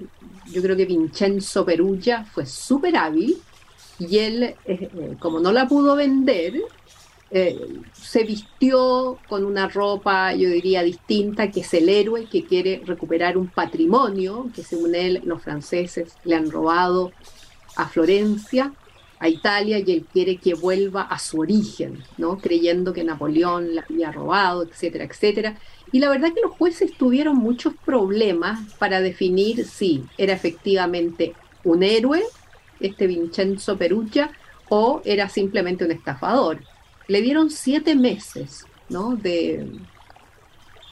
yo 0.50 0.62
creo 0.62 0.76
que 0.76 0.84
Vincenzo 0.84 1.64
Perugia 1.64 2.24
fue 2.24 2.46
súper 2.46 2.96
hábil 2.96 3.36
y 3.98 4.18
él, 4.18 4.42
eh, 4.42 4.56
eh, 4.66 5.16
como 5.18 5.40
no 5.40 5.50
la 5.52 5.66
pudo 5.66 5.96
vender, 5.96 6.60
eh, 7.34 7.80
se 7.94 8.24
vistió 8.24 9.18
con 9.26 9.46
una 9.46 9.66
ropa, 9.66 10.34
yo 10.34 10.50
diría, 10.50 10.82
distinta, 10.82 11.50
que 11.50 11.60
es 11.60 11.72
el 11.72 11.88
héroe 11.88 12.26
que 12.30 12.44
quiere 12.44 12.82
recuperar 12.84 13.38
un 13.38 13.48
patrimonio 13.48 14.50
que 14.54 14.62
según 14.62 14.94
él 14.94 15.22
los 15.24 15.42
franceses 15.42 16.12
le 16.24 16.34
han 16.34 16.50
robado 16.50 17.10
a 17.76 17.88
Florencia, 17.88 18.74
a 19.18 19.30
Italia, 19.30 19.78
y 19.78 19.92
él 19.92 20.06
quiere 20.12 20.36
que 20.36 20.52
vuelva 20.52 21.02
a 21.02 21.18
su 21.18 21.40
origen, 21.40 22.04
¿no? 22.18 22.36
creyendo 22.36 22.92
que 22.92 23.02
Napoleón 23.02 23.76
la 23.76 23.86
había 23.88 24.12
robado, 24.12 24.64
etcétera, 24.64 25.04
etcétera. 25.04 25.56
Y 25.90 26.00
la 26.00 26.10
verdad 26.10 26.34
que 26.34 26.42
los 26.42 26.52
jueces 26.52 26.92
tuvieron 26.98 27.38
muchos 27.38 27.72
problemas 27.82 28.74
para 28.74 29.00
definir 29.00 29.64
si 29.64 30.04
era 30.18 30.34
efectivamente 30.34 31.32
un 31.64 31.82
héroe, 31.82 32.22
este 32.78 33.06
Vincenzo 33.06 33.78
Perugia, 33.78 34.30
o 34.68 35.00
era 35.06 35.30
simplemente 35.30 35.86
un 35.86 35.92
estafador 35.92 36.60
le 37.08 37.20
dieron 37.22 37.50
siete 37.50 37.94
meses 37.94 38.66
¿no? 38.88 39.16
de, 39.16 39.66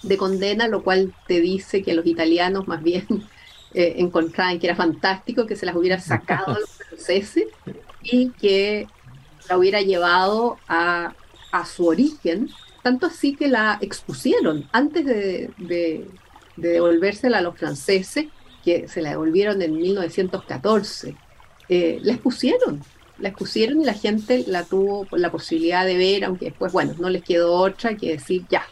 de 0.03 0.17
condena, 0.17 0.69
lo 0.69 0.83
cual 0.83 1.15
te 1.27 1.41
dice 1.41 1.83
que 1.83 1.95
los 1.95 2.07
italianos 2.07 2.69
más 2.69 2.83
bien 2.83 3.07
eh, 3.75 3.95
encontraban 3.99 4.59
que 4.59 4.67
era 4.67 4.77
fantástico 4.77 5.47
que 5.47 5.57
se 5.57 5.67
las 5.67 5.77
hubiera 5.77 6.01
sacado 6.01 6.55
a 6.57 6.61
los 6.61 6.71
franceses 6.89 7.45
y 8.03 8.31
que 8.31 8.87
la 9.49 9.59
hubiera 9.59 9.81
llevado 9.83 10.59
a, 10.69 11.15
a, 11.53 11.67
su 11.67 11.87
origen, 11.87 12.51
tanto 12.83 13.07
así 13.07 13.35
que 13.35 13.49
la 13.49 13.79
expusieron 13.81 14.69
antes 14.73 15.05
de, 15.05 15.51
de, 15.59 16.07
de 16.57 16.69
devolvérsela 16.69 17.39
a 17.39 17.43
los 17.43 17.59
franceses, 17.59 18.27
que 18.65 18.89
se 18.89 19.03
la 19.03 19.11
devolvieron 19.11 19.61
en 19.63 19.77
1914. 19.77 21.17
Eh, 21.69 21.99
la 22.03 22.13
expusieron 22.13 22.83
la 23.21 23.29
expusieron 23.29 23.81
y 23.81 23.85
la 23.85 23.95
gente 23.95 24.45
la 24.47 24.65
tuvo 24.65 25.07
la 25.13 25.31
posibilidad 25.31 25.85
de 25.85 25.97
ver, 25.97 26.25
aunque 26.25 26.47
después, 26.47 26.73
bueno, 26.73 26.95
no 26.99 27.11
les 27.11 27.23
quedó 27.23 27.53
otra 27.53 27.97
que 27.97 28.13
decir 28.13 28.45
ya, 28.49 28.65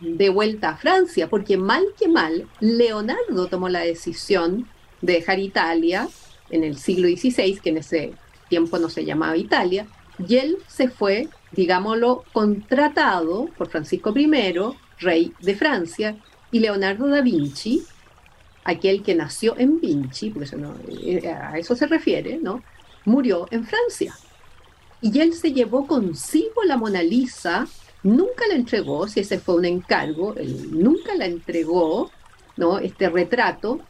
de 0.00 0.28
vuelta 0.28 0.70
a 0.70 0.76
Francia, 0.76 1.28
porque 1.28 1.56
mal 1.56 1.84
que 1.98 2.08
mal, 2.08 2.48
Leonardo 2.60 3.46
tomó 3.48 3.68
la 3.68 3.80
decisión 3.80 4.68
de 5.00 5.14
dejar 5.14 5.38
Italia 5.38 6.08
en 6.50 6.64
el 6.64 6.78
siglo 6.78 7.08
XVI, 7.08 7.58
que 7.58 7.70
en 7.70 7.78
ese 7.78 8.12
tiempo 8.48 8.78
no 8.78 8.88
se 8.88 9.04
llamaba 9.04 9.36
Italia, 9.36 9.86
y 10.26 10.36
él 10.36 10.58
se 10.66 10.88
fue, 10.88 11.28
digámoslo, 11.52 12.24
contratado 12.32 13.46
por 13.56 13.68
Francisco 13.68 14.12
I, 14.16 14.56
rey 15.00 15.32
de 15.40 15.54
Francia, 15.54 16.16
y 16.50 16.60
Leonardo 16.60 17.08
da 17.08 17.20
Vinci, 17.20 17.82
aquel 18.64 19.02
que 19.02 19.14
nació 19.14 19.54
en 19.58 19.80
Vinci, 19.80 20.30
porque 20.30 20.48
eh, 21.02 21.28
a 21.28 21.58
eso 21.58 21.74
se 21.74 21.86
refiere, 21.86 22.38
¿no? 22.40 22.62
Murió 23.08 23.48
en 23.50 23.64
Francia. 23.64 24.14
Y 25.00 25.18
él 25.20 25.32
se 25.34 25.52
llevó 25.52 25.86
consigo 25.86 26.62
la 26.64 26.76
Mona 26.76 27.02
Lisa, 27.02 27.66
nunca 28.02 28.46
la 28.48 28.54
entregó, 28.54 29.08
si 29.08 29.20
ese 29.20 29.38
fue 29.38 29.56
un 29.56 29.64
encargo, 29.64 30.34
él 30.36 30.70
nunca 30.72 31.14
la 31.14 31.26
entregó, 31.26 32.10
¿no? 32.56 32.78
Este 32.78 33.08
retrato, 33.08 33.80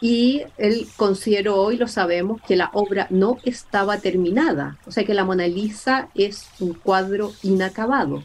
y 0.00 0.42
él 0.56 0.86
consideró, 0.96 1.72
y 1.72 1.76
lo 1.76 1.88
sabemos, 1.88 2.40
que 2.42 2.56
la 2.56 2.70
obra 2.72 3.06
no 3.10 3.38
estaba 3.44 3.98
terminada, 3.98 4.78
o 4.86 4.92
sea 4.92 5.04
que 5.04 5.14
la 5.14 5.24
Mona 5.24 5.46
Lisa 5.46 6.08
es 6.14 6.48
un 6.60 6.74
cuadro 6.74 7.32
inacabado. 7.42 8.22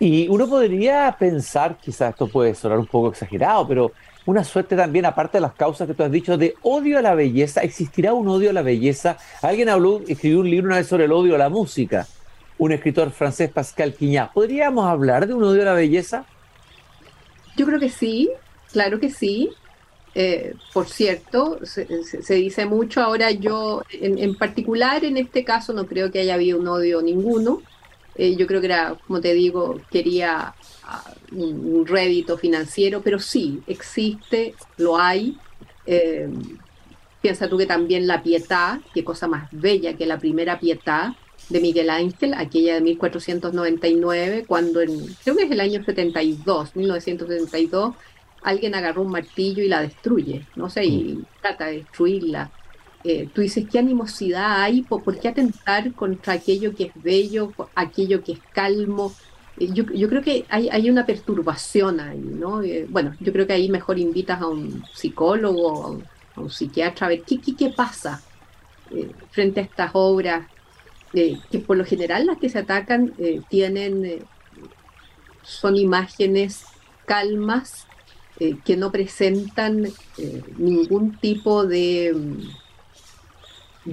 Y 0.00 0.28
uno 0.28 0.48
podría 0.48 1.14
pensar, 1.18 1.76
quizás 1.78 2.10
esto 2.10 2.28
puede 2.28 2.54
sonar 2.54 2.78
un 2.78 2.86
poco 2.86 3.08
exagerado, 3.08 3.66
pero 3.66 3.92
una 4.28 4.44
suerte 4.44 4.76
también, 4.76 5.06
aparte 5.06 5.38
de 5.38 5.40
las 5.40 5.54
causas 5.54 5.88
que 5.88 5.94
tú 5.94 6.02
has 6.02 6.12
dicho, 6.12 6.36
de 6.36 6.54
odio 6.60 6.98
a 6.98 7.02
la 7.02 7.14
belleza. 7.14 7.62
¿Existirá 7.62 8.12
un 8.12 8.28
odio 8.28 8.50
a 8.50 8.52
la 8.52 8.60
belleza? 8.60 9.16
Alguien 9.40 9.70
habló, 9.70 10.02
escribió 10.06 10.40
un 10.40 10.50
libro 10.50 10.66
una 10.66 10.76
vez 10.76 10.86
sobre 10.86 11.06
el 11.06 11.12
odio 11.12 11.34
a 11.34 11.38
la 11.38 11.48
música, 11.48 12.06
un 12.58 12.72
escritor 12.72 13.10
francés, 13.10 13.50
Pascal 13.50 13.94
Quignat. 13.94 14.34
¿Podríamos 14.34 14.86
hablar 14.86 15.26
de 15.26 15.32
un 15.32 15.42
odio 15.44 15.62
a 15.62 15.64
la 15.64 15.72
belleza? 15.72 16.26
Yo 17.56 17.64
creo 17.64 17.80
que 17.80 17.88
sí, 17.88 18.28
claro 18.70 19.00
que 19.00 19.08
sí. 19.08 19.48
Eh, 20.14 20.52
por 20.74 20.86
cierto, 20.88 21.60
se, 21.64 21.86
dice 22.34 22.66
mucho. 22.66 23.00
Ahora 23.00 23.30
yo, 23.30 23.82
en, 23.90 24.36
particular 24.36 25.06
en 25.06 25.16
este 25.16 25.42
caso, 25.42 25.72
no 25.72 25.86
creo 25.86 26.10
que 26.10 26.20
haya 26.20 26.34
habido 26.34 26.58
un 26.58 26.68
odio 26.68 27.00
ninguno. 27.00 27.62
Eh, 28.14 28.36
yo 28.36 28.46
creo 28.46 28.60
que 28.60 28.66
era, 28.66 28.94
como 29.06 29.22
te 29.22 29.32
digo, 29.32 29.80
quería 29.90 30.54
un, 31.32 31.86
rédito 31.86 32.38
financiero, 32.38 33.02
pero 33.02 33.18
sí, 33.18 33.60
existe, 33.66 34.54
lo 34.76 34.98
hay. 34.98 35.36
Eh, 35.86 36.28
piensa 37.20 37.48
tú 37.48 37.58
que 37.58 37.66
también 37.66 38.06
la 38.06 38.22
Pietà, 38.22 38.80
qué 38.94 39.04
cosa 39.04 39.26
más 39.26 39.48
bella 39.52 39.96
que 39.96 40.06
la 40.06 40.18
primera 40.18 40.58
Pietà 40.58 41.16
de 41.48 41.60
Miguel 41.60 41.90
Ángel, 41.90 42.34
aquella 42.34 42.74
de 42.74 42.80
1499, 42.82 44.44
cuando 44.46 44.80
en, 44.80 45.06
creo 45.22 45.36
que 45.36 45.44
es 45.44 45.50
el 45.50 45.60
año 45.60 45.82
72, 45.82 46.76
1972, 46.76 47.94
alguien 48.42 48.74
agarró 48.74 49.02
un 49.02 49.10
martillo 49.10 49.62
y 49.62 49.68
la 49.68 49.80
destruye, 49.80 50.46
no 50.56 50.68
sé, 50.68 50.84
y 50.84 51.14
mm. 51.14 51.24
trata 51.40 51.66
de 51.66 51.78
destruirla. 51.78 52.50
Eh, 53.04 53.28
tú 53.32 53.40
dices, 53.40 53.64
¿qué 53.70 53.78
animosidad 53.78 54.62
hay? 54.62 54.82
¿Por, 54.82 55.18
qué 55.18 55.28
atentar 55.28 55.92
contra 55.92 56.34
aquello 56.34 56.74
que 56.74 56.84
es 56.84 56.92
bello, 57.02 57.52
aquello 57.74 58.22
que 58.22 58.32
es 58.32 58.40
calmo? 58.52 59.14
Yo, 59.58 60.08
creo 60.08 60.22
que 60.22 60.44
hay, 60.48 60.90
una 60.90 61.06
perturbación 61.06 62.00
ahí, 62.00 62.18
¿no? 62.18 62.62
Eh, 62.62 62.86
bueno, 62.88 63.14
yo 63.20 63.32
creo 63.32 63.46
que 63.46 63.52
ahí 63.52 63.68
mejor 63.68 63.98
invitas 63.98 64.40
a 64.40 64.46
un 64.46 64.84
psicólogo, 64.94 65.84
a 66.36 66.40
un, 66.40 66.50
psiquiatra, 66.50 67.06
a 67.06 67.10
ver 67.10 67.22
qué, 67.22 67.40
qué, 67.40 67.70
pasa 67.70 68.22
eh, 68.92 69.10
frente 69.30 69.60
a 69.60 69.64
estas 69.64 69.90
obras, 69.94 70.46
eh, 71.12 71.38
que 71.50 71.58
por 71.58 71.76
lo 71.76 71.84
general 71.84 72.26
las 72.26 72.38
que 72.38 72.48
se 72.48 72.60
atacan 72.60 73.12
tienen, 73.48 74.24
son 75.42 75.76
imágenes 75.76 76.64
calmas, 77.04 77.86
que 78.64 78.76
no 78.76 78.92
presentan 78.92 79.88
ningún 80.58 81.18
tipo 81.18 81.66
de 81.66 82.14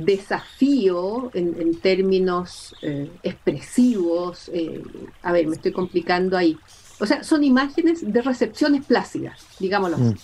desafío 0.03 1.31
en, 1.33 1.79
términos 1.79 2.75
eh, 2.81 3.09
expresivos. 3.23 4.49
Eh, 4.53 4.81
a 5.23 5.31
ver, 5.31 5.47
me 5.47 5.55
estoy 5.55 5.71
complicando 5.71 6.37
ahí. 6.37 6.57
O 6.99 7.05
sea, 7.05 7.23
son 7.23 7.43
imágenes 7.43 8.11
de 8.11 8.21
recepciones 8.21 8.85
plácidas, 8.85 9.45
digámoslo. 9.59 9.97
Mm. 9.97 10.15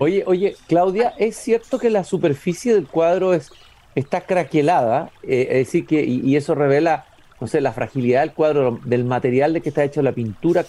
Oye, 0.00 0.24
oye, 0.26 0.56
Claudia, 0.66 1.14
¿es 1.18 1.36
cierto 1.36 1.78
que 1.78 1.90
la 1.90 2.02
superficie 2.02 2.74
del 2.74 2.86
cuadro 2.86 3.34
es, 3.34 3.50
está 3.94 4.22
craquelada? 4.22 5.10
Eh, 5.22 5.46
es 5.50 5.66
decir, 5.66 5.86
que, 5.86 6.02
y, 6.02 6.34
eso 6.36 6.54
revela, 6.54 7.06
no 7.40 7.46
sé, 7.46 7.60
la 7.60 7.72
fragilidad 7.72 8.20
del 8.20 8.32
cuadro, 8.32 8.80
del 8.84 9.04
material 9.04 9.52
de 9.52 9.60
que 9.60 9.68
está 9.68 9.84
hecho 9.84 10.02
la 10.02 10.12
pintura. 10.12 10.66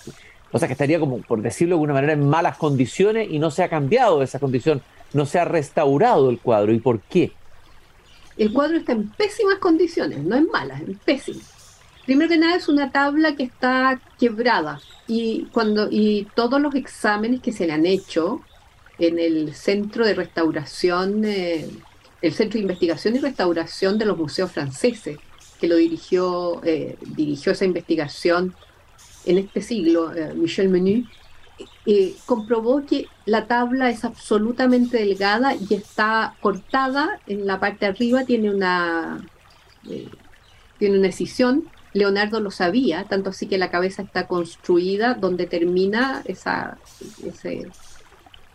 O 0.51 0.59
sea, 0.59 0.67
que 0.67 0.73
estaría 0.73 0.99
como, 0.99 1.19
por 1.19 1.41
decirlo 1.41 1.73
de 1.73 1.77
alguna 1.77 1.93
manera, 1.93 2.13
en 2.13 2.27
malas 2.27 2.57
condiciones 2.57 3.27
y 3.31 3.39
no 3.39 3.49
se 3.49 3.63
ha 3.63 3.69
cambiado 3.69 4.21
esa 4.21 4.37
condición, 4.37 4.81
no 5.13 5.25
se 5.25 5.39
ha 5.39 5.45
restaurado 5.45 6.29
el 6.29 6.39
cuadro. 6.39 6.71
¿Y 6.71 6.79
por 6.79 6.99
qué? 7.01 7.31
El 8.37 8.53
cuadro 8.53 8.77
está 8.77 8.93
en 8.93 9.09
pésimas 9.09 9.59
condiciones, 9.59 10.19
no 10.19 10.35
en 10.35 10.47
malas, 10.47 10.81
en 10.81 10.95
pésimas. 10.95 11.79
Primero 12.05 12.29
que 12.29 12.37
nada 12.37 12.55
es 12.55 12.67
una 12.67 12.91
tabla 12.91 13.35
que 13.35 13.43
está 13.43 13.99
quebrada 14.19 14.81
y 15.07 15.47
cuando 15.51 15.87
y 15.91 16.27
todos 16.35 16.59
los 16.59 16.73
exámenes 16.75 17.41
que 17.41 17.51
se 17.51 17.67
le 17.67 17.73
han 17.73 17.85
hecho 17.85 18.41
en 18.97 19.19
el 19.19 19.53
centro 19.53 20.05
de 20.05 20.13
restauración, 20.13 21.25
eh, 21.25 21.67
el 22.21 22.33
centro 22.33 22.57
de 22.57 22.61
investigación 22.61 23.15
y 23.15 23.19
restauración 23.19 23.97
de 23.97 24.05
los 24.05 24.17
museos 24.17 24.51
franceses, 24.51 25.17
que 25.59 25.67
lo 25.67 25.75
dirigió, 25.75 26.61
eh, 26.63 26.97
dirigió 27.15 27.51
esa 27.51 27.65
investigación 27.65 28.55
en 29.25 29.37
este 29.37 29.61
siglo, 29.61 30.13
eh, 30.15 30.33
Michel 30.33 30.69
Menu, 30.69 31.05
eh, 31.85 32.15
comprobó 32.25 32.85
que 32.85 33.07
la 33.25 33.47
tabla 33.47 33.89
es 33.89 34.03
absolutamente 34.03 34.97
delgada 34.97 35.55
y 35.55 35.73
está 35.73 36.35
cortada 36.41 37.19
en 37.27 37.47
la 37.47 37.59
parte 37.59 37.85
de 37.85 37.91
arriba, 37.91 38.25
tiene 38.25 38.53
una, 38.53 39.25
eh, 39.89 40.09
tiene 40.77 40.99
una 40.99 41.07
escisión. 41.07 41.69
Leonardo 41.93 42.39
lo 42.39 42.51
sabía, 42.51 43.03
tanto 43.05 43.31
así 43.31 43.47
que 43.47 43.57
la 43.57 43.69
cabeza 43.69 44.01
está 44.01 44.27
construida 44.27 45.13
donde 45.13 45.45
termina 45.45 46.21
esa, 46.25 46.77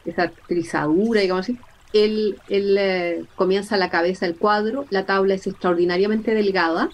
esa 0.06 0.28
trizadura, 0.46 1.20
digamos 1.20 1.44
así. 1.44 1.58
Él, 1.92 2.38
él 2.48 2.76
eh, 2.78 3.24
comienza 3.36 3.76
la 3.76 3.90
cabeza 3.90 4.26
del 4.26 4.36
cuadro, 4.36 4.86
la 4.90 5.06
tabla 5.06 5.34
es 5.34 5.46
extraordinariamente 5.46 6.34
delgada, 6.34 6.90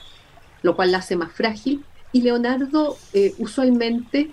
lo 0.62 0.76
cual 0.76 0.92
la 0.92 0.99
hace 0.99 1.16
más 1.16 1.33
frágil, 1.33 1.85
y 2.12 2.23
Leonardo 2.23 2.97
usualmente 3.38 4.31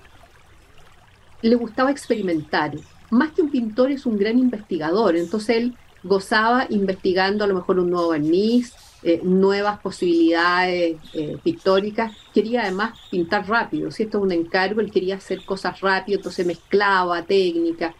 le 1.41 1.55
gustaba 1.55 1.91
experimentar. 1.91 2.74
Más 3.10 3.31
que 3.31 3.41
un 3.41 3.50
pintor, 3.50 3.91
es 3.91 4.05
un 4.05 4.17
gran 4.17 4.38
investigador. 4.38 5.15
Entonces 5.15 5.58
él 5.58 5.75
gozaba 6.03 6.65
investigando 6.69 7.43
a 7.43 7.48
lo 7.48 7.55
mejor 7.55 7.79
un 7.79 7.89
nuevo 7.89 8.10
barniz, 8.10 8.74
eh, 9.01 9.22
nuevas 9.24 9.79
posibilidades 9.79 10.98
eh, 11.13 11.38
pictóricas. 11.43 12.12
Quería 12.34 12.63
además 12.63 13.00
pintar 13.10 13.48
rápido. 13.48 13.91
Si 13.91 14.03
esto 14.03 14.17
es 14.17 14.24
un 14.24 14.31
encargo, 14.31 14.81
él 14.81 14.91
quería 14.91 15.15
hacer 15.15 15.43
cosas 15.46 15.79
rápido, 15.81 16.17
entonces 16.17 16.46
mezclaba 16.46 17.24
técnicas. 17.24 17.96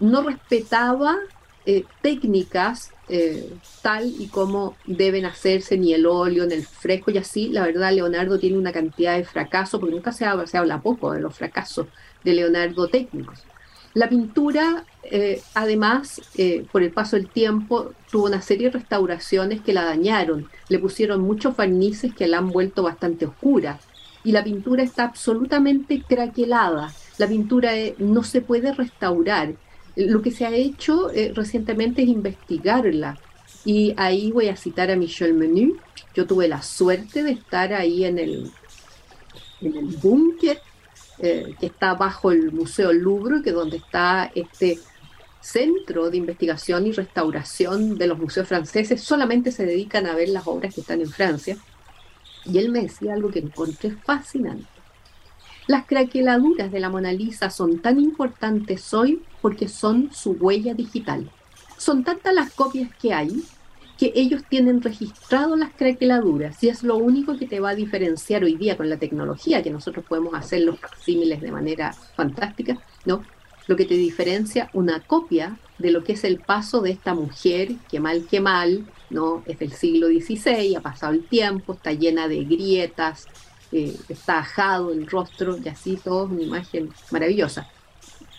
No 0.00 0.22
respetaba 0.22 1.16
eh, 1.66 1.84
técnicas 2.02 2.90
tal 3.82 4.06
y 4.18 4.28
como 4.28 4.76
deben 4.86 5.26
hacerse 5.26 5.76
ni 5.76 5.92
el 5.92 6.06
óleo, 6.06 6.46
ni 6.46 6.54
el 6.54 6.64
fresco, 6.64 7.10
y 7.10 7.18
así, 7.18 7.50
la 7.50 7.66
verdad, 7.66 7.92
Leonardo 7.92 8.38
tiene 8.38 8.56
una 8.56 8.72
cantidad 8.72 9.14
de 9.14 9.24
fracasos, 9.24 9.78
porque 9.78 9.94
nunca 9.94 10.10
se 10.10 10.24
habla, 10.24 10.46
se 10.46 10.56
habla 10.56 10.80
poco 10.80 11.12
de 11.12 11.20
los 11.20 11.34
fracasos 11.36 11.86
de 12.24 12.34
Leonardo 12.34 12.88
técnicos. 12.88 13.44
La 13.94 14.08
pintura, 14.08 14.84
eh, 15.04 15.40
además, 15.54 16.20
eh, 16.36 16.66
por 16.72 16.82
el 16.82 16.90
paso 16.90 17.14
del 17.14 17.28
tiempo, 17.28 17.92
tuvo 18.10 18.26
una 18.26 18.42
serie 18.42 18.66
de 18.66 18.78
restauraciones 18.78 19.60
que 19.60 19.72
la 19.72 19.84
dañaron. 19.84 20.48
Le 20.68 20.80
pusieron 20.80 21.20
muchos 21.20 21.56
barnices 21.56 22.12
que 22.12 22.26
la 22.26 22.38
han 22.38 22.50
vuelto 22.50 22.82
bastante 22.82 23.24
oscura. 23.24 23.78
Y 24.24 24.32
la 24.32 24.42
pintura 24.42 24.82
está 24.82 25.04
absolutamente 25.04 26.02
craquelada. 26.02 26.92
La 27.18 27.28
pintura 27.28 27.76
eh, 27.76 27.94
no 27.98 28.24
se 28.24 28.40
puede 28.40 28.72
restaurar. 28.72 29.54
Lo 29.94 30.22
que 30.22 30.32
se 30.32 30.44
ha 30.44 30.52
hecho 30.52 31.08
recientemente 31.34 32.02
es 32.02 32.08
investigarla. 32.08 33.16
Y 33.64 33.94
ahí 33.96 34.32
voy 34.32 34.48
a 34.48 34.56
citar 34.56 34.90
a 34.90 34.96
Michel 34.96 35.34
Menu. 35.34 35.76
Yo 36.16 36.26
tuve 36.26 36.48
la 36.48 36.62
suerte 36.62 37.22
de 37.22 37.30
estar 37.30 37.72
ahí 37.72 38.04
en 38.04 38.18
el, 38.18 38.50
en 39.60 39.76
el 39.76 39.86
búnker 39.98 40.60
eh, 41.18 41.54
que 41.60 41.66
está 41.66 41.94
bajo 41.94 42.32
el 42.32 42.52
Museo 42.52 42.92
Louvre, 42.92 43.42
que 43.42 43.50
es 43.50 43.54
donde 43.54 43.76
está 43.76 44.30
este 44.34 44.78
centro 45.40 46.10
de 46.10 46.16
investigación 46.16 46.86
y 46.86 46.92
restauración 46.92 47.98
de 47.98 48.06
los 48.06 48.18
museos 48.18 48.48
franceses, 48.48 49.02
solamente 49.02 49.52
se 49.52 49.66
dedican 49.66 50.06
a 50.06 50.14
ver 50.14 50.30
las 50.30 50.46
obras 50.46 50.74
que 50.74 50.80
están 50.80 51.00
en 51.00 51.10
Francia. 51.10 51.56
Y 52.44 52.58
él 52.58 52.70
me 52.70 52.82
decía 52.82 53.14
algo 53.14 53.30
que 53.30 53.40
encontré 53.40 53.90
fascinante. 53.90 54.66
Las 55.66 55.86
craqueladuras 55.86 56.70
de 56.72 56.80
la 56.80 56.90
Mona 56.90 57.12
Lisa 57.12 57.48
son 57.48 57.78
tan 57.78 57.98
importantes 58.00 58.92
hoy 58.92 59.22
porque 59.40 59.68
son 59.68 60.10
su 60.12 60.32
huella 60.32 60.74
digital. 60.74 61.30
Son 61.78 62.04
tantas 62.04 62.34
las 62.34 62.52
copias 62.52 62.90
que 63.00 63.14
hay 63.14 63.44
que 64.04 64.20
ellos 64.20 64.42
tienen 64.46 64.82
registrado 64.82 65.56
las 65.56 65.72
craqueladuras 65.72 66.62
y 66.62 66.68
es 66.68 66.82
lo 66.82 66.98
único 66.98 67.38
que 67.38 67.46
te 67.46 67.58
va 67.58 67.70
a 67.70 67.74
diferenciar 67.74 68.44
hoy 68.44 68.54
día 68.54 68.76
con 68.76 68.90
la 68.90 68.98
tecnología, 68.98 69.62
que 69.62 69.70
nosotros 69.70 70.04
podemos 70.06 70.34
hacer 70.34 70.60
los 70.60 70.78
facsímiles 70.78 71.40
de 71.40 71.50
manera 71.50 71.94
fantástica, 72.14 72.78
¿no? 73.06 73.24
Lo 73.66 73.76
que 73.76 73.86
te 73.86 73.94
diferencia 73.94 74.68
una 74.74 75.00
copia 75.00 75.56
de 75.78 75.90
lo 75.90 76.04
que 76.04 76.12
es 76.12 76.24
el 76.24 76.38
paso 76.38 76.82
de 76.82 76.90
esta 76.90 77.14
mujer, 77.14 77.76
que 77.90 77.98
mal 77.98 78.26
que 78.26 78.40
mal, 78.40 78.84
¿no? 79.08 79.42
Es 79.46 79.58
del 79.58 79.72
siglo 79.72 80.08
XVI, 80.08 80.76
ha 80.76 80.82
pasado 80.82 81.14
el 81.14 81.24
tiempo, 81.24 81.72
está 81.72 81.92
llena 81.92 82.28
de 82.28 82.44
grietas, 82.44 83.26
eh, 83.72 83.96
está 84.10 84.40
ajado 84.40 84.92
el 84.92 85.06
rostro 85.06 85.56
y 85.56 85.66
así 85.66 85.96
todo, 85.96 86.24
una 86.24 86.42
imagen 86.42 86.90
maravillosa. 87.10 87.70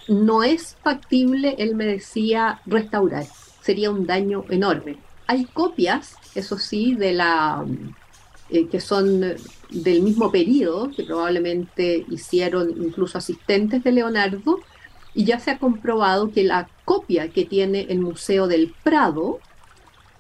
No 0.08 0.44
es 0.44 0.78
factible, 0.84 1.56
él 1.58 1.74
me 1.74 1.86
decía, 1.86 2.62
restaurar, 2.68 3.26
sería 3.62 3.90
un 3.90 4.06
daño 4.06 4.46
enorme 4.50 5.00
hay 5.28 5.46
copias, 5.46 6.16
eso 6.36 6.58
sí, 6.58 6.96
de 6.96 7.14
la 7.14 7.66
eh, 8.50 8.68
que 8.68 8.80
son 8.80 9.22
del 9.72 10.02
mismo 10.02 10.32
periodo, 10.32 10.92
que 10.92 11.04
probablemente 11.04 12.06
hicieron 12.10 12.70
incluso 12.70 13.18
asistentes 13.18 13.84
de 13.84 13.92
Leonardo, 13.92 14.60
y 15.16 15.26
ya 15.26 15.40
se 15.40 15.52
ha 15.52 15.58
comprobado 15.58 16.32
que 16.32 16.44
la 16.44 16.70
copia 16.84 17.30
que 17.30 17.46
tiene 17.46 17.88
el 17.90 18.00
Museo 18.00 18.48
del 18.48 18.74
Prado 18.84 19.40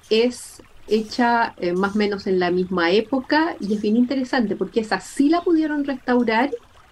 es 0.10 0.62
hecha 0.88 1.54
eh, 1.58 1.74
más 1.74 1.96
o 1.96 1.98
menos 1.98 2.28
en 2.28 2.39
la 2.39 2.52
misma 2.52 2.91
época 2.91 3.56
y 3.60 3.74
es 3.74 3.82
bien 3.82 3.98
interesante 3.98 4.56
porque 4.56 4.80
esa 4.80 5.00
sí 5.00 5.30
la 5.30 5.41
pudieron 5.41 5.84
restaurar 5.84 6.52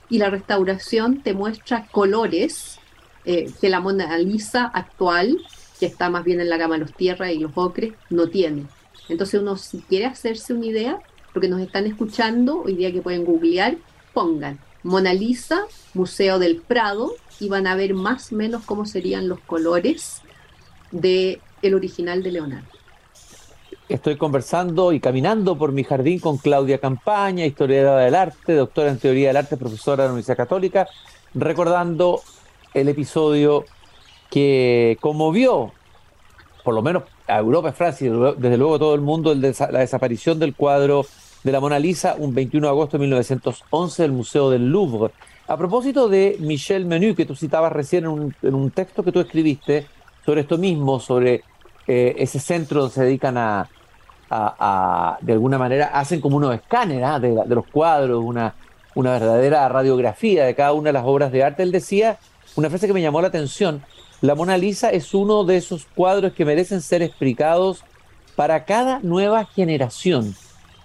y 0.10 0.18
la 0.18 0.30
restauración 0.30 1.22
te 1.22 1.34
muestra 1.34 1.88
colores 1.92 2.80
eh, 3.26 3.52
que 3.62 3.70
la 3.70 3.80
Mona 3.80 4.18
Lisa 4.18 4.66
actual 4.66 5.38
que 5.84 5.88
está 5.88 6.10
más 6.10 6.24
bien 6.24 6.40
en 6.40 6.48
la 6.50 6.56
gama 6.56 6.76
de 6.76 6.80
los 6.80 6.94
tierras 6.94 7.34
y 7.34 7.40
los 7.40 7.52
ocres, 7.56 7.92
no 8.10 8.30
tiene. 8.30 8.64
Entonces 9.10 9.42
uno 9.42 9.58
si 9.58 9.80
quiere 9.80 10.06
hacerse 10.06 10.54
una 10.54 10.66
idea, 10.66 11.00
lo 11.34 11.42
que 11.42 11.50
nos 11.50 11.60
están 11.60 11.86
escuchando, 11.86 12.62
hoy 12.62 12.76
día 12.76 12.94
que 12.94 13.02
pueden 13.02 13.26
googlear, 13.26 13.76
pongan 14.14 14.60
Mona 14.82 15.14
Lisa, 15.14 15.66
Museo 15.94 16.40
del 16.40 16.62
Prado, 16.62 17.12
y 17.42 17.50
van 17.50 17.68
a 17.68 17.76
ver 17.76 17.96
más 17.96 18.32
o 18.32 18.38
menos 18.38 18.64
cómo 18.64 18.86
serían 18.86 19.28
los 19.28 19.42
colores 19.42 20.22
de 20.92 21.42
el 21.62 21.74
original 21.74 22.24
de 22.24 22.32
Leonardo. 22.32 22.68
Estoy 23.90 24.16
conversando 24.16 24.94
y 24.94 25.02
caminando 25.02 25.58
por 25.58 25.74
mi 25.74 25.84
jardín 25.84 26.20
con 26.20 26.38
Claudia 26.38 26.78
Campaña, 26.78 27.46
historiadora 27.46 28.06
del 28.06 28.16
arte, 28.16 28.54
doctora 28.54 28.90
en 28.90 29.00
teoría 29.00 29.28
del 29.28 29.38
arte, 29.38 29.58
profesora 29.58 30.04
de 30.04 30.08
la 30.08 30.14
Universidad 30.14 30.38
Católica, 30.38 30.88
recordando 31.34 32.22
el 32.74 32.88
episodio 32.88 33.66
que 34.34 34.98
conmovió, 35.00 35.72
por 36.64 36.74
lo 36.74 36.82
menos 36.82 37.04
a 37.28 37.38
Europa, 37.38 37.72
Francia 37.72 38.08
y 38.08 38.10
desde 38.10 38.58
luego 38.58 38.80
todo 38.80 38.96
el 38.96 39.02
mundo, 39.02 39.36
la 39.36 39.80
desaparición 39.80 40.40
del 40.40 40.56
cuadro 40.56 41.06
de 41.44 41.52
la 41.52 41.60
Mona 41.60 41.78
Lisa 41.78 42.16
un 42.18 42.34
21 42.34 42.66
de 42.66 42.72
agosto 42.72 42.98
de 42.98 43.02
1911 43.02 44.02
del 44.02 44.12
Museo 44.12 44.50
del 44.50 44.72
Louvre. 44.72 45.14
A 45.48 45.56
propósito 45.56 46.10
de 46.10 46.38
Michel 46.40 46.86
Menu, 46.86 47.14
que 47.14 47.28
tú 47.28 47.36
citabas 47.36 47.72
recién 47.72 48.06
en 48.06 48.56
un, 48.56 48.72
texto 48.72 49.04
que 49.04 49.12
tú 49.12 49.20
escribiste 49.20 49.86
sobre 50.26 50.42
esto 50.42 50.58
mismo, 50.58 51.00
sobre 51.00 51.44
eh, 51.86 52.16
ese 52.18 52.40
centro 52.40 52.80
donde 52.80 52.96
se 52.96 53.04
dedican 53.04 53.38
a, 53.38 53.70
de 55.22 55.34
alguna 55.34 55.60
manera, 55.60 55.92
hacen 55.94 56.20
como 56.20 56.38
unos 56.38 56.56
escáneres 56.56 57.04
¿ah? 57.06 57.20
de, 57.20 57.36
los 57.54 57.68
cuadros, 57.68 58.24
una, 58.24 58.56
una 58.96 59.12
verdadera 59.12 59.70
radiografía 59.70 60.46
de 60.46 60.56
cada 60.56 60.74
una 60.74 60.90
de 60.90 60.94
las 60.94 61.06
obras 61.06 61.32
de 61.32 61.44
arte. 61.44 61.62
Él 61.62 61.72
decía 61.72 62.18
una 62.56 62.70
frase 62.70 62.88
que 62.88 62.94
me 62.94 63.02
llamó 63.02 63.22
la 63.22 63.28
atención, 63.28 63.84
la 64.24 64.36
Mona 64.36 64.58
Lisa 64.58 64.90
es 64.90 65.14
uno 65.14 65.44
de 65.44 65.58
esos 65.58 65.86
cuadros 65.86 66.32
que 66.32 66.46
merecen 66.46 66.82
ser 66.82 67.02
explicados 67.02 67.84
para 68.38 68.64
cada 68.64 69.02
nueva 69.02 69.44
generación. 69.44 70.34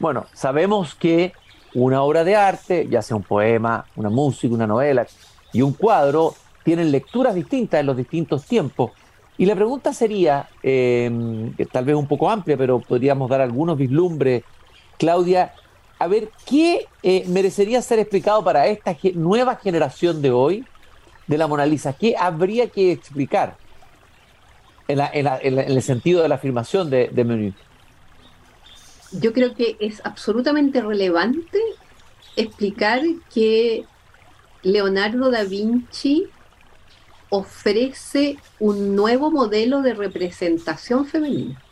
Bueno, 0.00 0.26
sabemos 0.32 0.96
que 0.96 1.32
una 1.72 2.02
obra 2.02 2.24
de 2.24 2.34
arte, 2.34 2.88
ya 2.90 3.00
sea 3.00 3.16
un 3.16 3.22
poema, 3.22 3.86
una 3.94 4.10
música, 4.10 4.52
una 4.52 4.66
novela 4.66 5.06
y 5.52 5.62
un 5.62 5.72
cuadro, 5.72 6.34
tienen 6.64 6.90
lecturas 6.90 7.36
distintas 7.36 7.78
en 7.78 7.86
los 7.86 7.96
distintos 7.96 8.44
tiempos. 8.44 8.90
Y 9.36 9.46
la 9.46 9.54
pregunta 9.54 9.92
sería, 9.92 10.48
em, 10.60 11.54
tal 11.70 11.84
vez 11.84 11.94
un 11.94 12.08
poco 12.08 12.28
amplia, 12.28 12.56
pero 12.56 12.80
podríamos 12.80 13.30
dar 13.30 13.40
algunos 13.40 13.78
vislumbres, 13.78 14.42
Claudia, 14.98 15.54
a 16.00 16.08
ver, 16.08 16.30
¿qué 16.44 16.88
eh, 17.04 17.24
merecería 17.28 17.82
ser 17.82 18.00
explicado 18.00 18.42
para 18.42 18.66
esta 18.66 18.96
nueva 19.14 19.54
generación 19.54 20.22
de 20.22 20.32
hoy? 20.32 20.64
De 21.28 21.38
la 21.38 21.46
Mona 21.46 21.66
Lisa? 21.66 21.92
¿Qué 21.92 22.16
habría 22.18 22.68
que 22.68 22.90
explicar 22.90 23.56
en, 24.88 25.26
el 25.28 25.82
sentido 25.82 26.22
de 26.22 26.28
la 26.28 26.36
afirmación 26.36 26.90
de, 26.90 27.08
de 27.08 27.52
Yo 29.12 29.32
creo 29.32 29.54
que 29.54 29.76
es 29.80 30.00
absolutamente 30.04 30.80
relevante 30.80 31.60
explicar 32.36 33.02
que 33.32 33.84
Leonardo 34.62 35.30
da 35.30 35.44
Vinci 35.44 36.26
ofrece 37.30 38.38
un 38.58 38.96
nuevo 38.96 39.30
modelo 39.30 39.82
de 39.82 39.92
representación 39.92 41.06
femenina. 41.06 41.62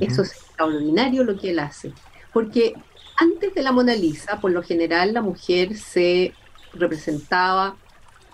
Eso 0.00 0.22
es 0.22 0.32
extraordinario 0.32 1.24
lo 1.24 1.38
que 1.38 1.50
él 1.50 1.58
hace. 1.58 1.92
Porque 2.32 2.74
antes 3.16 3.54
de 3.54 3.62
la 3.62 3.72
Mona 3.72 3.94
Lisa, 3.94 4.40
por 4.40 4.50
lo 4.50 4.62
general, 4.62 5.14
la 5.14 5.22
mujer 5.22 5.76
se 5.76 6.34
representaba 6.74 7.76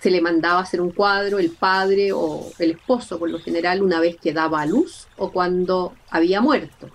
se 0.02 0.10
le 0.10 0.20
mandaba 0.20 0.58
hacer 0.58 0.80
un 0.80 0.90
cuadro 0.90 1.38
el 1.38 1.50
padre 1.50 2.10
o 2.12 2.50
el 2.58 2.72
esposo, 2.72 3.20
por 3.20 3.30
lo 3.30 3.38
general, 3.38 3.82
una 3.82 4.00
vez 4.00 4.16
que 4.16 4.32
daba 4.32 4.60
a 4.60 4.66
luz 4.66 5.06
o 5.16 5.30
cuando 5.30 5.92
había 6.10 6.40
muerto. 6.40 6.88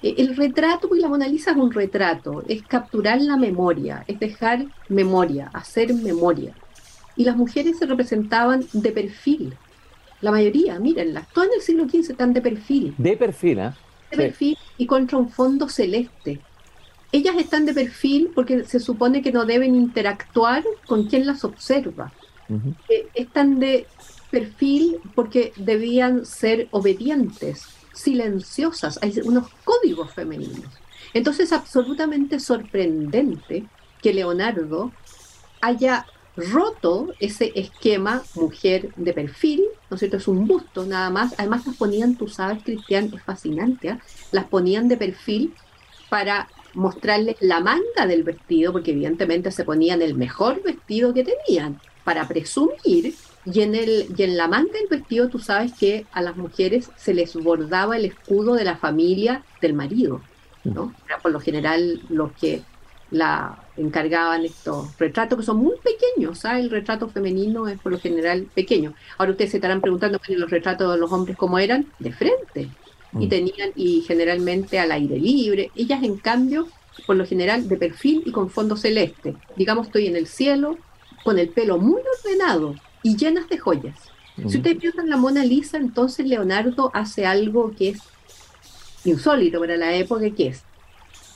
E, 0.00 0.14
el 0.18 0.36
retrato, 0.36 0.88
pues 0.88 1.00
la 1.00 1.08
Mona 1.08 1.26
Lisa 1.26 1.50
es 1.50 1.56
un 1.56 1.72
retrato, 1.72 2.44
es 2.46 2.62
capturar 2.62 3.20
la 3.20 3.36
memoria, 3.36 4.04
es 4.06 4.20
dejar 4.20 4.64
memoria, 4.88 5.50
hacer 5.52 5.92
memoria. 5.92 6.54
y 7.18 7.24
las 7.24 7.34
mujeres 7.34 7.78
se 7.78 7.86
representaban 7.86 8.64
de 8.74 8.92
perfil. 8.92 9.54
La 10.20 10.30
mayoría, 10.30 10.78
mírenlas, 10.78 11.26
todas 11.32 11.48
en 11.48 11.54
el 11.56 11.62
siglo 11.62 11.88
XV 11.88 12.10
están 12.12 12.32
de 12.32 12.42
perfil. 12.42 12.94
De 12.98 13.16
perfil, 13.16 13.58
¿eh? 13.58 13.70
De 14.10 14.16
perfil 14.18 14.58
y 14.76 14.86
contra 14.86 15.16
un 15.18 15.30
fondo 15.30 15.68
celeste. 15.68 16.40
Ellas 17.10 17.36
están 17.38 17.64
de 17.64 17.72
perfil 17.72 18.30
porque 18.34 18.64
se 18.64 18.78
supone 18.78 19.22
que 19.22 19.32
no 19.32 19.46
deben 19.46 19.74
interactuar 19.74 20.62
con 20.86 21.06
quien 21.06 21.26
las 21.26 21.42
observa. 21.42 22.12
Están 23.14 23.58
de 23.58 23.86
perfil 24.30 24.98
porque 25.14 25.52
debían 25.56 26.26
ser 26.26 26.68
obedientes, 26.70 27.66
silenciosas. 27.92 28.98
Hay 29.02 29.18
unos 29.24 29.48
códigos 29.64 30.12
femeninos. 30.12 30.72
Entonces 31.14 31.46
es 31.46 31.52
absolutamente 31.52 32.40
sorprendente 32.40 33.64
que 34.02 34.12
Leonardo 34.12 34.92
haya 35.60 36.06
roto 36.36 37.14
ese 37.18 37.52
esquema 37.54 38.22
mujer 38.34 38.92
de 38.96 39.12
perfil, 39.14 39.62
¿no 39.88 39.94
es 39.94 40.00
cierto? 40.00 40.18
Es 40.18 40.28
un 40.28 40.46
busto 40.46 40.84
nada 40.84 41.08
más. 41.10 41.34
Además 41.38 41.66
las 41.66 41.76
ponían, 41.76 42.16
tú 42.16 42.28
sabes, 42.28 42.62
Cristian, 42.62 43.10
es 43.14 43.22
fascinante, 43.22 43.90
¿ah? 43.90 44.00
las 44.32 44.44
ponían 44.44 44.88
de 44.88 44.96
perfil 44.96 45.54
para 46.10 46.48
mostrarles 46.74 47.36
la 47.40 47.60
manga 47.60 48.06
del 48.06 48.22
vestido, 48.22 48.72
porque 48.72 48.90
evidentemente 48.90 49.50
se 49.50 49.64
ponían 49.64 50.02
el 50.02 50.14
mejor 50.14 50.62
vestido 50.62 51.14
que 51.14 51.24
tenían, 51.24 51.80
para 52.06 52.28
presumir, 52.28 53.14
y 53.44 53.60
en, 53.62 53.74
el, 53.74 54.06
y 54.16 54.22
en 54.22 54.36
la 54.36 54.46
manga 54.46 54.70
del 54.74 54.86
vestido 54.88 55.28
tú 55.28 55.40
sabes 55.40 55.72
que 55.72 56.06
a 56.12 56.22
las 56.22 56.36
mujeres 56.36 56.88
se 56.96 57.12
les 57.12 57.34
bordaba 57.34 57.96
el 57.96 58.04
escudo 58.04 58.54
de 58.54 58.62
la 58.62 58.76
familia 58.76 59.42
del 59.60 59.74
marido, 59.74 60.20
¿no? 60.62 60.94
Era 61.04 61.18
por 61.18 61.32
lo 61.32 61.40
general 61.40 62.00
los 62.08 62.30
que 62.34 62.62
la 63.10 63.58
encargaban 63.76 64.44
estos 64.44 64.96
retratos 64.98 65.40
que 65.40 65.44
son 65.44 65.56
muy 65.56 65.74
pequeños, 65.82 66.38
¿sabes? 66.38 66.62
El 66.62 66.70
retrato 66.70 67.08
femenino 67.08 67.66
es 67.66 67.76
por 67.80 67.90
lo 67.90 67.98
general 67.98 68.46
pequeño. 68.54 68.94
Ahora 69.18 69.32
ustedes 69.32 69.50
se 69.50 69.56
estarán 69.56 69.80
preguntando 69.80 70.20
los 70.28 70.50
retratos 70.50 70.92
de 70.92 71.00
los 71.00 71.10
hombres 71.10 71.36
cómo 71.36 71.58
eran, 71.58 71.86
de 71.98 72.12
frente. 72.12 72.68
Y 73.18 73.26
mm. 73.26 73.28
tenían, 73.28 73.70
y 73.74 74.02
generalmente 74.02 74.78
al 74.78 74.92
aire 74.92 75.18
libre. 75.18 75.72
Ellas, 75.74 76.04
en 76.04 76.18
cambio, 76.18 76.68
por 77.04 77.16
lo 77.16 77.26
general 77.26 77.68
de 77.68 77.76
perfil 77.76 78.22
y 78.24 78.30
con 78.30 78.48
fondo 78.48 78.76
celeste. 78.76 79.34
Digamos, 79.56 79.88
estoy 79.88 80.06
en 80.06 80.14
el 80.14 80.28
cielo, 80.28 80.78
con 81.26 81.40
el 81.40 81.48
pelo 81.48 81.78
muy 81.78 82.00
ordenado 82.18 82.76
y 83.02 83.16
llenas 83.16 83.48
de 83.48 83.58
joyas. 83.58 83.98
Si 84.36 84.58
ustedes 84.58 84.78
piensan 84.78 85.10
la 85.10 85.16
Mona 85.16 85.44
Lisa, 85.44 85.76
entonces 85.76 86.24
Leonardo 86.24 86.92
hace 86.94 87.26
algo 87.26 87.72
que 87.76 87.88
es 87.88 87.98
insólito 89.04 89.58
para 89.58 89.76
la 89.76 89.92
época, 89.96 90.30
que 90.30 90.46
es, 90.46 90.62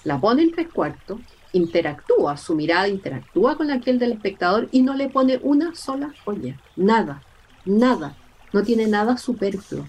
la 0.04 0.20
pone 0.20 0.42
en 0.42 0.52
tres 0.52 0.68
cuartos, 0.68 1.18
interactúa, 1.52 2.36
su 2.36 2.54
mirada 2.54 2.86
interactúa 2.86 3.56
con 3.56 3.72
aquel 3.72 3.98
del 3.98 4.12
espectador 4.12 4.68
y 4.70 4.82
no 4.82 4.94
le 4.94 5.08
pone 5.08 5.40
una 5.42 5.74
sola 5.74 6.14
joya, 6.24 6.56
nada, 6.76 7.20
nada, 7.64 8.16
no 8.52 8.62
tiene 8.62 8.86
nada 8.86 9.16
superfluo. 9.16 9.88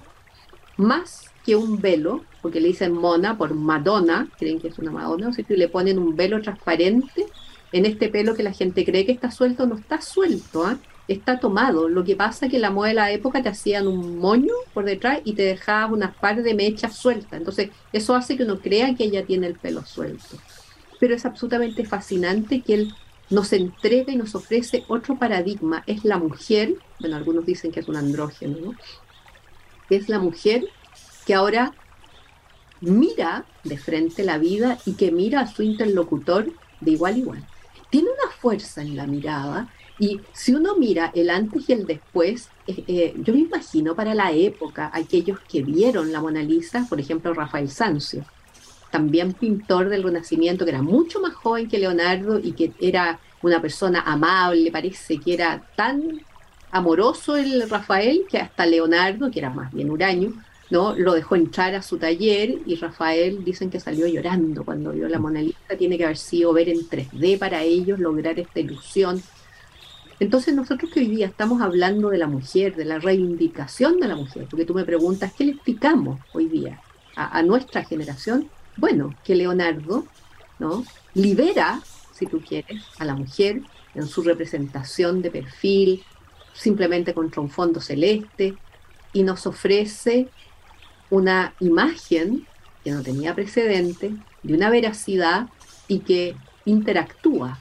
Más 0.77 1.29
que 1.45 1.55
un 1.55 1.79
velo, 1.79 2.25
porque 2.41 2.59
le 2.59 2.69
dicen 2.69 2.93
mona 2.93 3.37
por 3.37 3.53
Madonna, 3.53 4.27
creen 4.39 4.59
que 4.59 4.69
es 4.69 4.79
una 4.79 4.89
Madonna, 4.89 5.29
o 5.29 5.33
sea, 5.33 5.45
le 5.47 5.67
ponen 5.67 5.99
un 5.99 6.15
velo 6.15 6.41
transparente 6.41 7.27
en 7.71 7.85
este 7.85 8.09
pelo 8.09 8.35
que 8.35 8.43
la 8.43 8.53
gente 8.53 8.85
cree 8.85 9.05
que 9.05 9.11
está 9.11 9.31
suelto, 9.31 9.65
no 9.65 9.75
está 9.75 10.01
suelto, 10.01 10.65
¿ah? 10.65 10.77
está 11.07 11.39
tomado. 11.39 11.89
Lo 11.89 12.03
que 12.03 12.15
pasa 12.15 12.45
es 12.45 12.51
que 12.51 12.59
la 12.59 12.71
moda 12.71 12.89
de 12.89 12.95
la 12.95 13.11
época 13.11 13.41
te 13.41 13.49
hacían 13.49 13.87
un 13.87 14.17
moño 14.17 14.53
por 14.73 14.85
detrás 14.85 15.19
y 15.23 15.33
te 15.33 15.43
dejaban 15.43 15.93
unas 15.93 16.15
par 16.15 16.41
de 16.41 16.53
mechas 16.53 16.95
sueltas. 16.95 17.33
Entonces, 17.33 17.69
eso 17.93 18.15
hace 18.15 18.37
que 18.37 18.43
uno 18.43 18.59
crea 18.59 18.95
que 18.95 19.05
ella 19.05 19.25
tiene 19.25 19.47
el 19.47 19.55
pelo 19.55 19.85
suelto 19.85 20.37
pero 21.01 21.15
es 21.15 21.25
absolutamente 21.25 21.83
fascinante 21.83 22.61
que 22.61 22.75
él 22.75 22.93
nos 23.31 23.53
entrega 23.53 24.13
y 24.13 24.17
nos 24.17 24.35
ofrece 24.35 24.83
otro 24.87 25.17
paradigma. 25.17 25.83
Es 25.87 26.05
la 26.05 26.19
mujer, 26.19 26.75
bueno, 26.99 27.15
algunos 27.15 27.43
dicen 27.43 27.71
que 27.71 27.79
es 27.79 27.87
un 27.87 27.95
andrógeno, 27.95 28.57
¿no? 28.63 28.75
Es 29.89 30.09
la 30.09 30.19
mujer 30.19 30.63
que 31.25 31.33
ahora 31.33 31.73
mira 32.81 33.45
de 33.63 33.79
frente 33.79 34.23
la 34.23 34.37
vida 34.37 34.77
y 34.85 34.93
que 34.93 35.11
mira 35.11 35.39
a 35.39 35.47
su 35.47 35.63
interlocutor 35.63 36.53
de 36.81 36.91
igual 36.91 37.15
a 37.15 37.17
igual. 37.17 37.47
Tiene 37.91 38.07
una 38.09 38.31
fuerza 38.31 38.81
en 38.81 38.95
la 38.95 39.05
mirada 39.05 39.69
y 39.99 40.19
si 40.33 40.55
uno 40.55 40.75
mira 40.77 41.11
el 41.13 41.29
antes 41.29 41.69
y 41.69 41.73
el 41.73 41.85
después, 41.85 42.49
eh, 42.65 42.83
eh, 42.87 43.13
yo 43.17 43.33
me 43.33 43.41
imagino 43.41 43.95
para 43.95 44.15
la 44.15 44.31
época, 44.31 44.89
aquellos 44.91 45.39
que 45.41 45.61
vieron 45.61 46.11
la 46.11 46.21
Mona 46.21 46.41
Lisa, 46.41 46.87
por 46.89 46.99
ejemplo 46.99 47.35
Rafael 47.35 47.69
Sanzio, 47.69 48.25
también 48.89 49.33
pintor 49.33 49.89
del 49.89 50.01
Renacimiento, 50.01 50.65
que 50.65 50.71
era 50.71 50.81
mucho 50.81 51.21
más 51.21 51.35
joven 51.35 51.69
que 51.69 51.77
Leonardo 51.77 52.39
y 52.39 52.53
que 52.53 52.73
era 52.81 53.19
una 53.43 53.61
persona 53.61 54.01
amable, 54.01 54.71
parece 54.71 55.19
que 55.19 55.35
era 55.35 55.61
tan 55.75 56.21
amoroso 56.71 57.35
el 57.35 57.69
Rafael 57.69 58.25
que 58.27 58.39
hasta 58.39 58.65
Leonardo, 58.65 59.29
que 59.29 59.39
era 59.39 59.51
más 59.51 59.71
bien 59.71 59.91
huraño, 59.91 60.33
¿no? 60.71 60.95
lo 60.95 61.13
dejó 61.13 61.35
entrar 61.35 61.75
a 61.75 61.83
su 61.83 61.97
taller 61.97 62.59
y 62.65 62.75
Rafael 62.75 63.43
dicen 63.43 63.69
que 63.69 63.79
salió 63.79 64.07
llorando 64.07 64.63
cuando 64.65 64.91
vio 64.91 65.07
la 65.07 65.19
Mona 65.19 65.41
Lisa, 65.41 65.77
tiene 65.77 65.97
que 65.97 66.05
haber 66.05 66.17
sido 66.17 66.51
ver 66.53 66.69
en 66.69 66.79
3D 66.79 67.37
para 67.37 67.61
ellos, 67.61 67.99
lograr 67.99 68.39
esta 68.39 68.59
ilusión. 68.59 69.21
Entonces 70.19 70.55
nosotros 70.55 70.89
que 70.91 71.01
hoy 71.01 71.07
día 71.07 71.27
estamos 71.27 71.61
hablando 71.61 72.09
de 72.09 72.17
la 72.17 72.27
mujer, 72.27 72.75
de 72.75 72.85
la 72.85 72.97
reivindicación 72.97 73.99
de 73.99 74.07
la 74.07 74.15
mujer, 74.15 74.47
porque 74.49 74.65
tú 74.65 74.73
me 74.73 74.85
preguntas, 74.85 75.33
¿qué 75.37 75.45
le 75.45 75.51
explicamos 75.51 76.19
hoy 76.33 76.47
día 76.47 76.81
a 77.15 77.43
nuestra 77.43 77.83
generación? 77.83 78.49
bueno, 78.77 79.15
que 79.23 79.35
Leonardo 79.35 80.05
¿no? 80.59 80.83
libera, 81.13 81.81
si 82.13 82.25
tú 82.25 82.41
quieres, 82.41 82.83
a 82.99 83.05
la 83.05 83.15
mujer 83.15 83.61
en 83.95 84.07
su 84.07 84.21
representación 84.21 85.21
de 85.21 85.31
perfil, 85.31 86.03
simplemente 86.53 87.13
contra 87.13 87.41
un 87.41 87.49
fondo 87.49 87.81
celeste, 87.81 88.55
y 89.13 89.23
nos 89.23 89.45
ofrece 89.45 90.29
una 91.11 91.53
imagen 91.59 92.47
que 92.83 92.89
no 92.89 93.03
tenía 93.03 93.35
precedente, 93.35 94.15
de 94.41 94.53
una 94.55 94.71
veracidad 94.71 95.49
y 95.87 95.99
que 95.99 96.35
interactúa, 96.65 97.59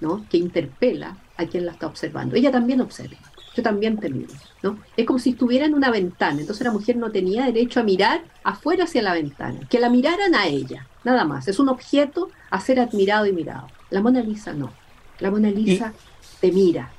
¿no? 0.00 0.24
que 0.30 0.38
interpela 0.38 1.18
a 1.36 1.44
quien 1.44 1.66
la 1.66 1.72
está 1.72 1.86
observando. 1.86 2.36
Ella 2.36 2.50
también 2.50 2.80
observa 2.80 3.18
yo 3.54 3.62
también 3.62 3.98
te 3.98 4.08
miro, 4.08 4.32
¿no? 4.62 4.78
Es 4.96 5.06
como 5.06 5.18
si 5.18 5.30
estuviera 5.30 5.66
en 5.66 5.74
una 5.74 5.90
ventana, 5.90 6.40
entonces 6.40 6.64
la 6.64 6.72
mujer 6.72 6.96
no 6.96 7.10
tenía 7.10 7.44
derecho 7.44 7.80
a 7.80 7.82
mirar 7.82 8.22
afuera 8.44 8.84
hacia 8.84 9.02
la 9.02 9.12
ventana, 9.14 9.60
que 9.68 9.78
la 9.78 9.90
miraran 9.90 10.34
a 10.34 10.46
ella, 10.46 10.86
nada 11.04 11.24
más, 11.24 11.48
es 11.48 11.58
un 11.58 11.68
objeto 11.68 12.30
a 12.50 12.60
ser 12.60 12.80
admirado 12.80 13.26
y 13.26 13.32
mirado. 13.32 13.66
La 13.90 14.00
Mona 14.00 14.22
Lisa 14.22 14.52
no, 14.54 14.72
la 15.18 15.30
Mona 15.30 15.50
Lisa 15.50 15.92
te 16.40 16.50
mira. 16.50 16.90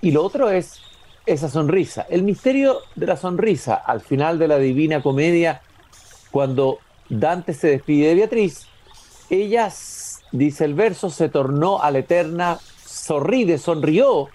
Y 0.00 0.10
lo 0.10 0.22
otro 0.22 0.50
es 0.50 0.80
esa 1.28 1.48
sonrisa, 1.48 2.06
el 2.08 2.22
misterio 2.22 2.80
de 2.94 3.06
la 3.06 3.16
sonrisa 3.16 3.74
al 3.74 4.00
final 4.00 4.38
de 4.38 4.48
la 4.48 4.58
Divina 4.58 5.02
Comedia, 5.02 5.62
cuando 6.30 6.78
Dante 7.08 7.54
se 7.54 7.68
despide 7.68 8.08
de 8.08 8.14
Beatriz, 8.14 8.66
ella, 9.30 9.70
dice 10.32 10.64
el 10.64 10.74
verso, 10.74 11.10
se 11.10 11.28
tornó 11.28 11.82
a 11.82 11.90
la 11.90 11.98
eterna, 11.98 12.58
sorride, 12.84 13.58
sonrió 13.58 14.28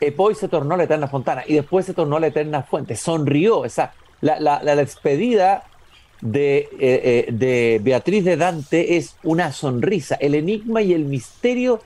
Epoy 0.00 0.34
se 0.34 0.48
tornó 0.48 0.76
la 0.76 0.84
eterna 0.84 1.08
fontana 1.08 1.44
y 1.46 1.54
después 1.54 1.86
se 1.86 1.94
tornó 1.94 2.18
la 2.18 2.28
eterna 2.28 2.62
fuente. 2.62 2.96
Sonrió. 2.96 3.64
Esa, 3.64 3.92
la, 4.20 4.40
la, 4.40 4.62
la 4.62 4.76
despedida 4.76 5.64
de, 6.20 6.58
eh, 6.58 6.68
eh, 6.80 7.26
de, 7.30 7.80
Beatriz 7.82 8.24
de 8.24 8.36
Dante 8.36 8.96
es 8.96 9.16
una 9.22 9.52
sonrisa. 9.52 10.14
El 10.16 10.34
enigma 10.34 10.82
y 10.82 10.94
el 10.94 11.04
misterio 11.04 11.80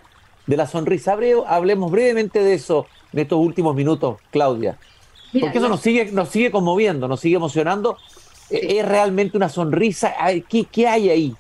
de 0.47 0.57
la 0.57 0.67
sonrisa. 0.67 1.17
hablemos 1.47 1.91
brevemente 1.91 2.41
de 2.41 2.55
eso 2.55 2.87
en 3.15 3.21
estos 3.21 3.39
últimos 3.39 3.77
minutos, 3.77 4.19
Claudia. 4.31 4.77
Porque 5.41 5.59
eso 5.59 5.69
nos 5.69 5.81
sigue, 5.81 6.11
nos 6.13 6.29
sigue 6.29 6.51
conmoviendo, 6.51 7.09
nos 7.09 7.21
sigue 7.21 7.37
emocionando. 7.37 7.97
Eh, 8.51 8.79
¿Es 8.79 8.87
realmente 8.87 9.37
una 9.37 9.49
sonrisa? 9.49 10.15
¿Qué, 10.49 10.65
qué 10.65 10.87
hay 10.87 11.11
ahí? 11.11 11.37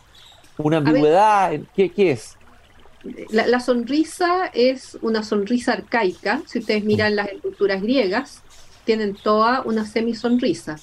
¿Una 0.57 0.79
ambigüedad? 0.79 1.53
¿Qué, 1.75 1.91
¿Qué 1.91 2.13
es? 2.13 2.37
la, 3.31 3.61
sonrisa 3.61 4.47
es 4.55 4.97
una 5.03 5.23
sonrisa 5.23 5.73
arcaica. 5.73 6.43
Si 6.47 6.61
ustedes 6.61 6.85
miran 6.85 7.17
las 7.17 7.29
esculturas 7.29 7.83
griegas, 7.83 8.43
tienen 8.85 9.15
toda 9.15 9.63
una 9.63 9.85
semisonrisa 9.85 10.77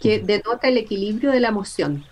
que 0.00 0.20
denota 0.20 0.68
el 0.68 0.76
equilibrio 0.76 1.32
de 1.32 1.40
la 1.40 1.48
emoción. 1.48 2.04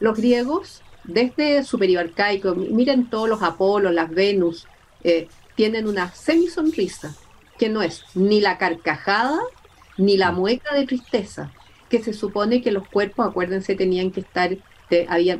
Los 0.00 0.18
griegos, 0.18 0.82
desde 1.04 1.62
superior 1.64 2.04
arcaico, 2.04 2.54
miren 2.54 3.08
todos 3.08 3.28
los 3.28 3.42
Apolos, 3.42 3.94
las 3.94 4.10
Venus, 4.10 4.66
eh, 5.02 5.28
tienen 5.54 5.86
una 5.86 6.12
semisonrisa 6.12 7.14
que 7.58 7.68
no 7.68 7.82
es 7.82 8.04
ni 8.14 8.40
la 8.40 8.58
carcajada 8.58 9.40
ni 9.96 10.16
la 10.16 10.32
mueca 10.32 10.74
de 10.74 10.86
tristeza, 10.86 11.52
que 11.88 12.02
se 12.02 12.12
supone 12.12 12.62
que 12.62 12.72
los 12.72 12.88
cuerpos, 12.88 13.26
acuérdense, 13.26 13.74
tenían 13.76 14.10
que 14.10 14.20
estar 14.20 14.56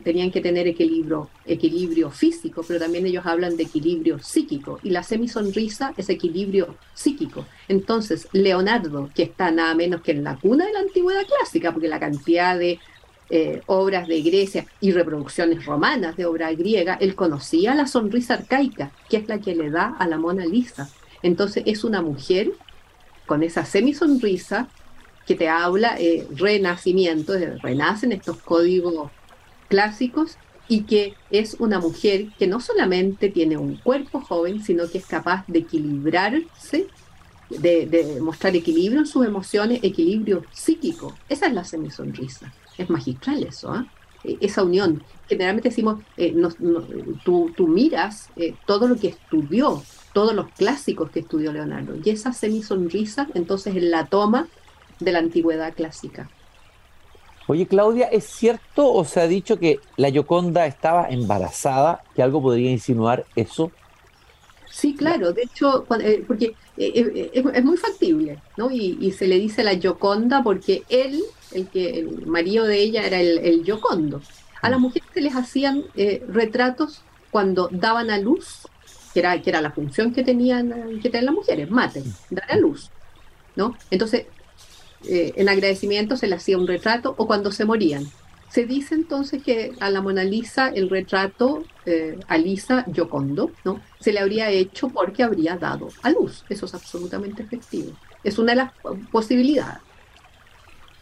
tenían 0.02 0.30
que 0.30 0.40
tener 0.40 0.66
equilibrio, 0.66 1.28
equilibrio 1.44 2.10
físico, 2.10 2.64
pero 2.66 2.80
también 2.80 3.06
ellos 3.06 3.26
hablan 3.26 3.56
de 3.56 3.64
equilibrio 3.64 4.18
psíquico. 4.18 4.80
Y 4.82 4.90
la 4.90 5.02
semisonrisa 5.02 5.92
es 5.96 6.08
equilibrio 6.08 6.76
psíquico. 6.94 7.46
Entonces, 7.68 8.26
Leonardo, 8.32 9.10
que 9.14 9.22
está 9.24 9.50
nada 9.50 9.74
menos 9.74 10.00
que 10.00 10.12
en 10.12 10.24
la 10.24 10.36
cuna 10.36 10.66
de 10.66 10.72
la 10.72 10.80
antigüedad 10.80 11.26
clásica, 11.26 11.72
porque 11.72 11.88
la 11.88 12.00
cantidad 12.00 12.58
de 12.58 12.80
eh, 13.30 13.62
obras 13.66 14.08
de 14.08 14.22
Grecia 14.22 14.66
y 14.80 14.92
reproducciones 14.92 15.64
romanas 15.64 16.16
de 16.16 16.26
obra 16.26 16.52
griega, 16.52 16.98
él 17.00 17.14
conocía 17.14 17.74
la 17.74 17.86
sonrisa 17.86 18.34
arcaica, 18.34 18.92
que 19.08 19.18
es 19.18 19.28
la 19.28 19.40
que 19.40 19.54
le 19.54 19.70
da 19.70 19.94
a 19.98 20.06
la 20.08 20.18
Mona 20.18 20.44
Lisa. 20.46 20.90
Entonces 21.24 21.62
es 21.66 21.84
una 21.84 22.02
mujer 22.02 22.52
con 23.24 23.42
esa 23.42 23.64
semisonrisa 23.64 24.68
que 25.26 25.34
te 25.34 25.48
habla 25.48 25.96
eh, 25.98 26.28
renacimiento, 26.36 27.32
renacen 27.62 28.12
estos 28.12 28.36
códigos 28.42 29.10
clásicos 29.68 30.36
y 30.68 30.82
que 30.82 31.14
es 31.30 31.54
una 31.54 31.80
mujer 31.80 32.26
que 32.38 32.46
no 32.46 32.60
solamente 32.60 33.30
tiene 33.30 33.56
un 33.56 33.76
cuerpo 33.76 34.20
joven, 34.20 34.62
sino 34.62 34.86
que 34.90 34.98
es 34.98 35.06
capaz 35.06 35.44
de 35.46 35.60
equilibrarse, 35.60 36.88
de, 37.48 38.18
mostrar 38.20 38.54
equilibrio 38.54 39.00
en 39.00 39.06
sus 39.06 39.24
emociones, 39.24 39.80
equilibrio 39.82 40.44
psíquico. 40.52 41.14
Esa 41.30 41.46
es 41.46 41.54
la 41.54 41.64
semisonrisa. 41.64 42.52
Es 42.76 42.90
magistral 42.90 43.44
eso, 43.44 43.72
¿ah? 43.72 43.86
e, 44.22 44.36
esa 44.42 44.62
unión. 44.62 45.02
Generalmente 45.26 45.70
decimos, 45.70 46.02
eh, 46.18 46.34
tú, 47.24 47.66
miras 47.66 48.28
eh, 48.36 48.54
todo 48.66 48.88
lo 48.88 48.96
que 48.96 49.08
estudió, 49.08 49.82
todos 50.14 50.34
los 50.34 50.48
clásicos 50.52 51.10
que 51.10 51.20
estudió 51.20 51.52
Leonardo, 51.52 51.94
y 52.02 52.08
esa 52.08 52.32
semisonrisa 52.32 53.28
entonces 53.34 53.74
la 53.76 54.06
toma 54.06 54.48
de 55.00 55.12
la 55.12 55.18
antigüedad 55.18 55.74
clásica. 55.74 56.30
Oye, 57.46 57.66
Claudia, 57.66 58.06
¿es 58.06 58.24
cierto 58.24 58.90
o 58.90 59.04
se 59.04 59.20
ha 59.20 59.28
dicho 59.28 59.58
que 59.58 59.78
la 59.98 60.08
Yoconda 60.08 60.64
estaba 60.64 61.08
embarazada? 61.10 62.02
¿Que 62.14 62.22
algo 62.22 62.40
podría 62.40 62.70
insinuar 62.70 63.26
eso? 63.36 63.70
Sí, 64.70 64.94
claro, 64.94 65.32
de 65.32 65.42
hecho, 65.42 65.86
eh, 66.00 66.24
porque 66.26 66.54
eh, 66.78 66.92
eh, 66.96 67.30
es, 67.34 67.64
muy 67.64 67.76
factible, 67.76 68.40
¿no? 68.56 68.70
Y, 68.70 69.12
se 69.12 69.26
le 69.26 69.38
dice 69.38 69.62
la 69.62 69.74
Yoconda 69.74 70.42
porque 70.42 70.84
él, 70.88 71.22
el 71.52 71.68
que 71.68 72.00
el 72.00 72.26
marido 72.26 72.64
de 72.64 72.78
ella 72.78 73.06
era 73.06 73.20
el, 73.20 73.38
el 73.38 73.64
Yocondo. 73.64 74.22
A 74.62 74.70
las 74.70 74.78
mm. 74.78 74.82
mujeres 74.82 75.08
se 75.12 75.20
les 75.20 75.36
hacían 75.36 75.84
retratos 76.28 77.02
cuando 77.30 77.68
daban 77.70 78.10
a 78.10 78.18
luz, 78.18 78.66
que 79.14 79.20
era, 79.20 79.40
que 79.40 79.48
era 79.48 79.62
la 79.62 79.70
función 79.70 80.12
que 80.12 80.24
tenían, 80.24 80.98
que 81.00 81.08
tenían 81.08 81.26
las 81.26 81.34
mujeres, 81.34 81.70
mate, 81.70 82.02
dar 82.30 82.50
a 82.50 82.56
luz, 82.56 82.90
¿no? 83.54 83.76
Entonces 83.90 84.26
eh, 85.06 85.32
en 85.36 85.48
agradecimiento 85.48 86.16
se 86.16 86.26
le 86.26 86.34
hacía 86.34 86.58
un 86.58 86.66
retrato 86.66 87.14
o 87.16 87.26
cuando 87.26 87.52
se 87.52 87.64
morían. 87.64 88.04
Se 88.50 88.66
dice 88.66 88.94
entonces 88.94 89.42
que 89.42 89.72
a 89.80 89.90
la 89.90 90.00
Mona 90.00 90.24
Lisa 90.24 90.68
el 90.68 90.88
retrato 90.88 91.64
eh, 91.86 92.18
a 92.28 92.38
Lisa 92.38 92.84
Giocondo 92.92 93.50
¿no? 93.64 93.80
se 94.00 94.12
le 94.12 94.20
habría 94.20 94.48
hecho 94.50 94.88
porque 94.88 95.22
habría 95.22 95.56
dado 95.56 95.88
a 96.02 96.10
luz. 96.10 96.44
Eso 96.48 96.66
es 96.66 96.74
absolutamente 96.74 97.42
efectivo. 97.42 97.92
Es 98.22 98.38
una 98.38 98.52
de 98.52 98.56
las 98.56 98.72
posibilidades. 99.10 99.80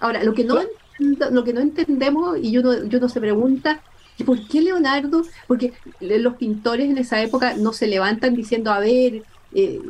Ahora, 0.00 0.24
lo 0.24 0.34
que 0.34 0.44
no, 0.44 0.60
lo 0.98 1.44
que 1.44 1.52
no 1.52 1.60
entendemos 1.60 2.38
y 2.42 2.58
uno, 2.58 2.70
uno 2.70 3.08
se 3.08 3.20
pregunta, 3.20 3.82
¿por 4.24 4.46
qué 4.46 4.60
Leonardo? 4.60 5.22
Porque 5.46 5.72
los 6.00 6.34
pintores 6.36 6.90
en 6.90 6.98
esa 6.98 7.22
época 7.22 7.54
no 7.56 7.72
se 7.72 7.86
levantan 7.86 8.34
diciendo, 8.34 8.70
a 8.70 8.78
ver, 8.78 9.22
eh, 9.54 9.80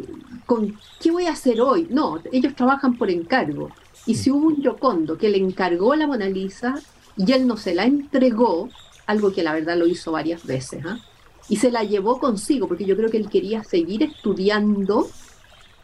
¿con 0.46 0.78
qué 1.00 1.10
voy 1.10 1.26
a 1.26 1.32
hacer 1.32 1.60
hoy? 1.60 1.86
No, 1.90 2.20
ellos 2.32 2.54
trabajan 2.54 2.96
por 2.96 3.10
encargo. 3.10 3.70
Y 4.06 4.14
si 4.16 4.30
hubo 4.30 4.48
un 4.48 4.62
Yocondo 4.62 5.18
que 5.18 5.28
le 5.28 5.38
encargó 5.38 5.94
la 5.94 6.06
Mona 6.06 6.28
Lisa 6.28 6.74
y 7.16 7.30
él 7.32 7.46
no 7.46 7.56
se 7.56 7.74
la 7.74 7.84
entregó, 7.84 8.68
algo 9.06 9.32
que 9.32 9.42
la 9.42 9.52
verdad 9.52 9.76
lo 9.76 9.86
hizo 9.86 10.12
varias 10.12 10.44
veces, 10.44 10.84
¿ah? 10.86 10.98
y 11.48 11.56
se 11.56 11.70
la 11.70 11.84
llevó 11.84 12.18
consigo, 12.18 12.68
porque 12.68 12.84
yo 12.84 12.96
creo 12.96 13.10
que 13.10 13.16
él 13.16 13.28
quería 13.28 13.62
seguir 13.64 14.02
estudiando 14.02 15.08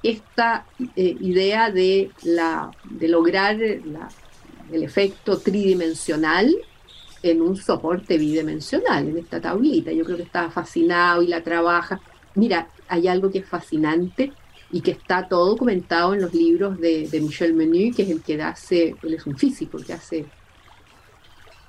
esta 0.03 0.64
eh, 0.96 1.16
idea 1.20 1.70
de, 1.70 2.11
la, 2.22 2.70
de 2.85 3.09
lograr 3.09 3.61
el 3.61 4.83
efecto 4.83 5.38
tridimensional 5.38 6.55
en 7.22 7.42
un 7.42 7.57
soporte 7.57 8.18
bidimensional, 8.18 9.09
en 9.09 9.18
esta 9.18 9.40
tablita. 9.40 9.92
Yo 9.92 10.04
creo 10.04 10.16
que 10.16 10.22
estaba 10.24 10.50
fascinado 10.50 11.22
y 11.22 11.26
la 11.26 11.42
trabaja. 11.42 12.00
Mira, 12.35 12.68
hay 12.88 13.09
algo 13.09 13.31
que 13.31 13.38
es 13.38 13.46
fascinante 13.46 14.33
y 14.70 14.81
que 14.81 14.92
está 14.92 15.28
todo 15.28 15.46
documentado 15.46 16.14
en 16.14 16.22
los 16.22 16.35
libros 16.35 16.78
de, 16.78 17.09
Michel 17.20 17.54
Menu, 17.54 17.94
que 17.94 18.02
es 18.02 18.11
el 18.11 18.22
que 18.22 18.40
hace, 18.42 18.94
él 19.02 19.14
es 19.14 19.26
un 19.26 19.37
físico, 19.37 19.78
que 19.78 19.94
hace, 19.94 20.26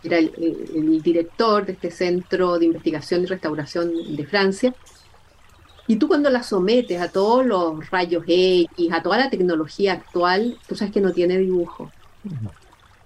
era 0.04 0.18
el, 0.18 1.02
director 1.02 1.66
de 1.66 1.74
este 1.74 1.92
centro 1.92 2.60
de 2.60 2.66
investigación 2.66 3.24
y 3.24 3.26
restauración 3.26 4.16
de 4.16 4.26
Francia. 4.26 4.76
Y 5.88 5.96
tú 5.96 6.08
cuando 6.08 6.30
la 6.30 6.44
sometes 6.44 7.02
a 7.02 7.10
todos 7.10 7.46
los 7.46 7.90
rayos 7.90 8.24
X, 8.28 8.92
a 8.92 9.02
toda 9.02 9.18
la 9.18 9.30
tecnología 9.30 9.94
actual, 9.94 10.58
tú 10.68 10.76
sabes 10.76 10.94
que 10.94 11.02
no 11.02 11.12
tiene 11.14 11.38
dibujo. 11.38 11.92
No 12.24 12.59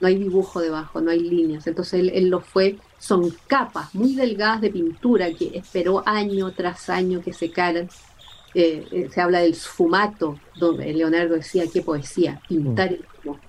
hay 0.08 0.18
dibujo 0.18 0.60
debajo, 0.60 1.02
no 1.02 1.12
hay 1.12 1.20
líneas. 1.20 1.68
Entonces 1.68 2.00
él, 2.00 2.12
él 2.14 2.30
lo 2.30 2.40
fue, 2.40 2.78
son 3.00 3.34
capas 3.48 3.94
muy 3.94 4.16
delgadas 4.16 4.62
de 4.62 4.70
pintura 4.70 5.34
que 5.34 5.52
esperó 5.58 6.04
año 6.06 6.52
tras 6.52 6.90
año 6.90 7.22
que 7.22 7.34
secaran 7.34 7.90
eh, 8.56 8.86
eh, 8.92 9.10
se 9.12 9.20
habla 9.20 9.40
del 9.40 9.56
sfumato, 9.56 10.40
donde 10.56 10.94
Leonardo 10.94 11.36
decía 11.36 11.64
qué 11.72 11.82
poesía, 11.82 12.40
pintar 12.48 12.90
el 12.90 13.06
humo, 13.24 13.40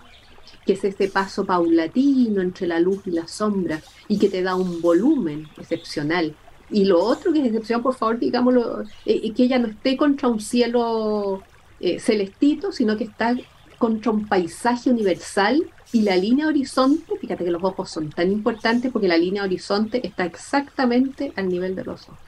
que 0.65 0.73
es 0.73 0.85
ese 0.85 1.09
paso 1.09 1.45
paulatino 1.45 2.41
entre 2.41 2.67
la 2.67 2.81
luz 2.81 3.03
y 3.07 3.11
la 3.11 3.29
sombra 3.29 3.83
y 4.09 4.19
que 4.19 4.31
te 4.31 4.43
da 4.43 4.55
un 4.55 4.81
volumen 4.81 5.47
excepcional. 5.59 6.35
Y 6.71 6.87
lo 6.87 7.01
otro 7.05 7.35
que 7.35 7.41
es 7.41 7.47
excepción, 7.47 7.83
por 7.83 7.95
favor, 7.95 8.19
digámoslo, 8.19 8.85
eh, 9.05 9.31
que 9.35 9.43
ella 9.43 9.59
no 9.59 9.69
esté 9.69 9.97
contra 9.97 10.29
un 10.29 10.41
cielo 10.41 11.43
celestito, 11.99 12.73
sino 12.73 12.97
que 12.97 13.05
está 13.05 13.37
contra 13.77 14.11
un 14.11 14.27
paisaje 14.27 14.89
universal 14.89 15.63
y 15.95 16.03
la 16.03 16.17
línea 16.17 16.49
horizonte, 16.49 17.17
fíjate 17.21 17.45
que 17.45 17.53
los 17.53 17.63
ojos 17.63 17.89
son 17.89 18.11
tan 18.11 18.33
importantes 18.33 18.91
porque 18.91 19.07
la 19.07 19.17
línea 19.17 19.45
horizonte 19.45 20.05
está 20.05 20.25
exactamente 20.25 21.33
al 21.37 21.49
nivel 21.49 21.77
de 21.77 21.85
los 21.85 22.09
ojos. 22.09 22.19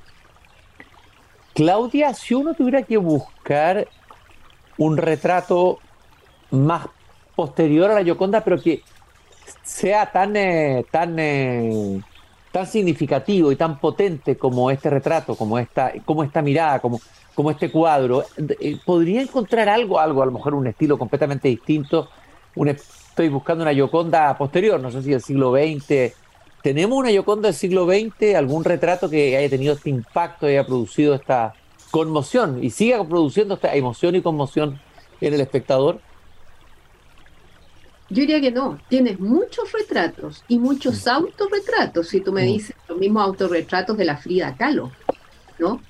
Claudia, 1.52 2.14
si 2.14 2.34
uno 2.34 2.54
tuviera 2.54 2.84
que 2.84 2.96
buscar 2.96 3.88
un 4.78 4.96
retrato 4.96 5.80
más 6.52 6.86
posterior 7.34 7.90
a 7.90 7.94
la 7.94 8.02
Yoconda, 8.02 8.44
pero 8.44 8.62
que 8.62 8.84
sea 9.64 10.12
tan, 10.12 10.36
eh, 10.36 10.86
tan, 10.92 11.18
eh, 11.18 12.00
tan 12.52 12.68
significativo 12.68 13.50
y 13.50 13.56
tan 13.56 13.80
potente 13.80 14.36
como 14.36 14.70
este 14.70 14.90
retrato, 14.90 15.34
como 15.34 15.58
esta, 15.58 15.92
como 16.04 16.22
esta 16.22 16.40
mirada, 16.40 16.78
como, 16.78 17.00
como 17.34 17.50
este 17.50 17.72
cuadro, 17.72 18.24
eh, 18.60 18.78
podría 18.86 19.22
encontrar 19.22 19.68
algo, 19.68 19.98
algo, 19.98 20.22
a 20.22 20.26
lo 20.26 20.32
mejor 20.32 20.54
un 20.54 20.68
estilo 20.68 20.96
completamente 20.96 21.48
distinto. 21.48 22.08
Estoy 23.16 23.30
buscando 23.30 23.62
una 23.62 23.72
Yoconda 23.72 24.36
posterior, 24.36 24.78
no 24.78 24.90
sé 24.90 25.02
si 25.02 25.10
del 25.10 25.22
siglo 25.22 25.52
XX, 25.52 26.12
¿Tenemos 26.66 26.98
una 26.98 27.12
Yoconda 27.12 27.46
del 27.46 27.54
siglo 27.54 27.86
XX, 27.86 28.34
algún 28.34 28.64
retrato 28.64 29.08
que 29.08 29.36
haya 29.36 29.48
tenido 29.48 29.74
este 29.74 29.88
impacto 29.88 30.48
y 30.48 30.50
haya 30.54 30.66
producido 30.66 31.14
esta 31.14 31.54
conmoción 31.92 32.64
y 32.64 32.70
siga 32.70 33.06
produciendo 33.06 33.54
esta 33.54 33.72
emoción 33.76 34.16
y 34.16 34.20
conmoción 34.20 34.80
en 35.20 35.32
el 35.32 35.40
espectador? 35.40 36.00
Yo 38.10 38.16
diría 38.16 38.40
que 38.40 38.50
no. 38.50 38.80
Tienes 38.88 39.20
muchos 39.20 39.70
retratos 39.70 40.42
y 40.48 40.58
muchos 40.58 41.06
mm. 41.06 41.08
autorretratos. 41.08 42.08
Si 42.08 42.20
tú 42.20 42.32
me 42.32 42.42
mm. 42.42 42.46
dices 42.46 42.76
los 42.88 42.98
mismos 42.98 43.22
autorretratos 43.22 43.96
de 43.96 44.04
la 44.04 44.16
Frida 44.16 44.56
Kahlo, 44.56 44.90
¿no? 45.60 45.80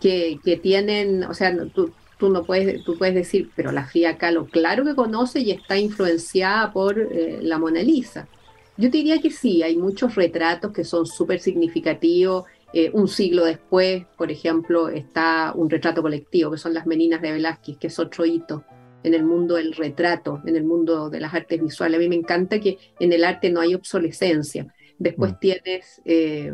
Que, 0.00 0.40
tienen, 0.60 1.22
o 1.22 1.34
sea, 1.34 1.56
tú, 1.72 1.92
tú, 2.18 2.28
no 2.30 2.44
puedes, 2.44 2.84
tú 2.84 2.98
puedes 2.98 3.14
decir, 3.14 3.50
pero 3.56 3.72
la 3.72 3.86
Frida 3.86 4.18
Kahlo, 4.18 4.46
claro 4.46 4.84
que 4.84 4.94
conoce 4.94 5.40
y 5.40 5.50
está 5.50 5.78
influenciada 5.78 6.72
por 6.72 6.98
eh, 6.98 7.38
la 7.40 7.58
Mona 7.58 7.82
Lisa. 7.82 8.28
Yo 8.76 8.90
diría 8.90 9.20
que 9.20 9.30
sí, 9.30 9.62
hay 9.62 9.76
muchos 9.76 10.14
retratos 10.14 10.72
que 10.72 10.84
son 10.84 11.06
súper 11.06 11.40
significativos. 11.40 12.44
Eh, 12.72 12.90
un 12.92 13.08
siglo 13.08 13.44
después, 13.44 14.04
por 14.16 14.30
ejemplo, 14.30 14.88
está 14.88 15.52
un 15.54 15.68
retrato 15.68 16.02
colectivo, 16.02 16.50
que 16.50 16.58
son 16.58 16.74
las 16.74 16.86
Meninas 16.86 17.20
de 17.20 17.32
Velázquez, 17.32 17.76
que 17.78 17.86
es 17.88 17.98
otro 17.98 18.24
hito 18.24 18.64
en 19.02 19.14
el 19.14 19.24
mundo 19.24 19.56
del 19.56 19.72
retrato, 19.74 20.40
en 20.44 20.56
el 20.56 20.64
mundo 20.64 21.10
de 21.10 21.20
las 21.20 21.34
artes 21.34 21.60
visuales. 21.60 21.98
A 21.98 22.00
mí 22.00 22.08
me 22.08 22.16
encanta 22.16 22.60
que 22.60 22.78
en 23.00 23.12
el 23.12 23.24
arte 23.24 23.50
no 23.50 23.60
hay 23.60 23.74
obsolescencia. 23.74 24.72
Después 24.98 25.32
mm. 25.32 25.38
tienes, 25.40 26.02
eh, 26.04 26.52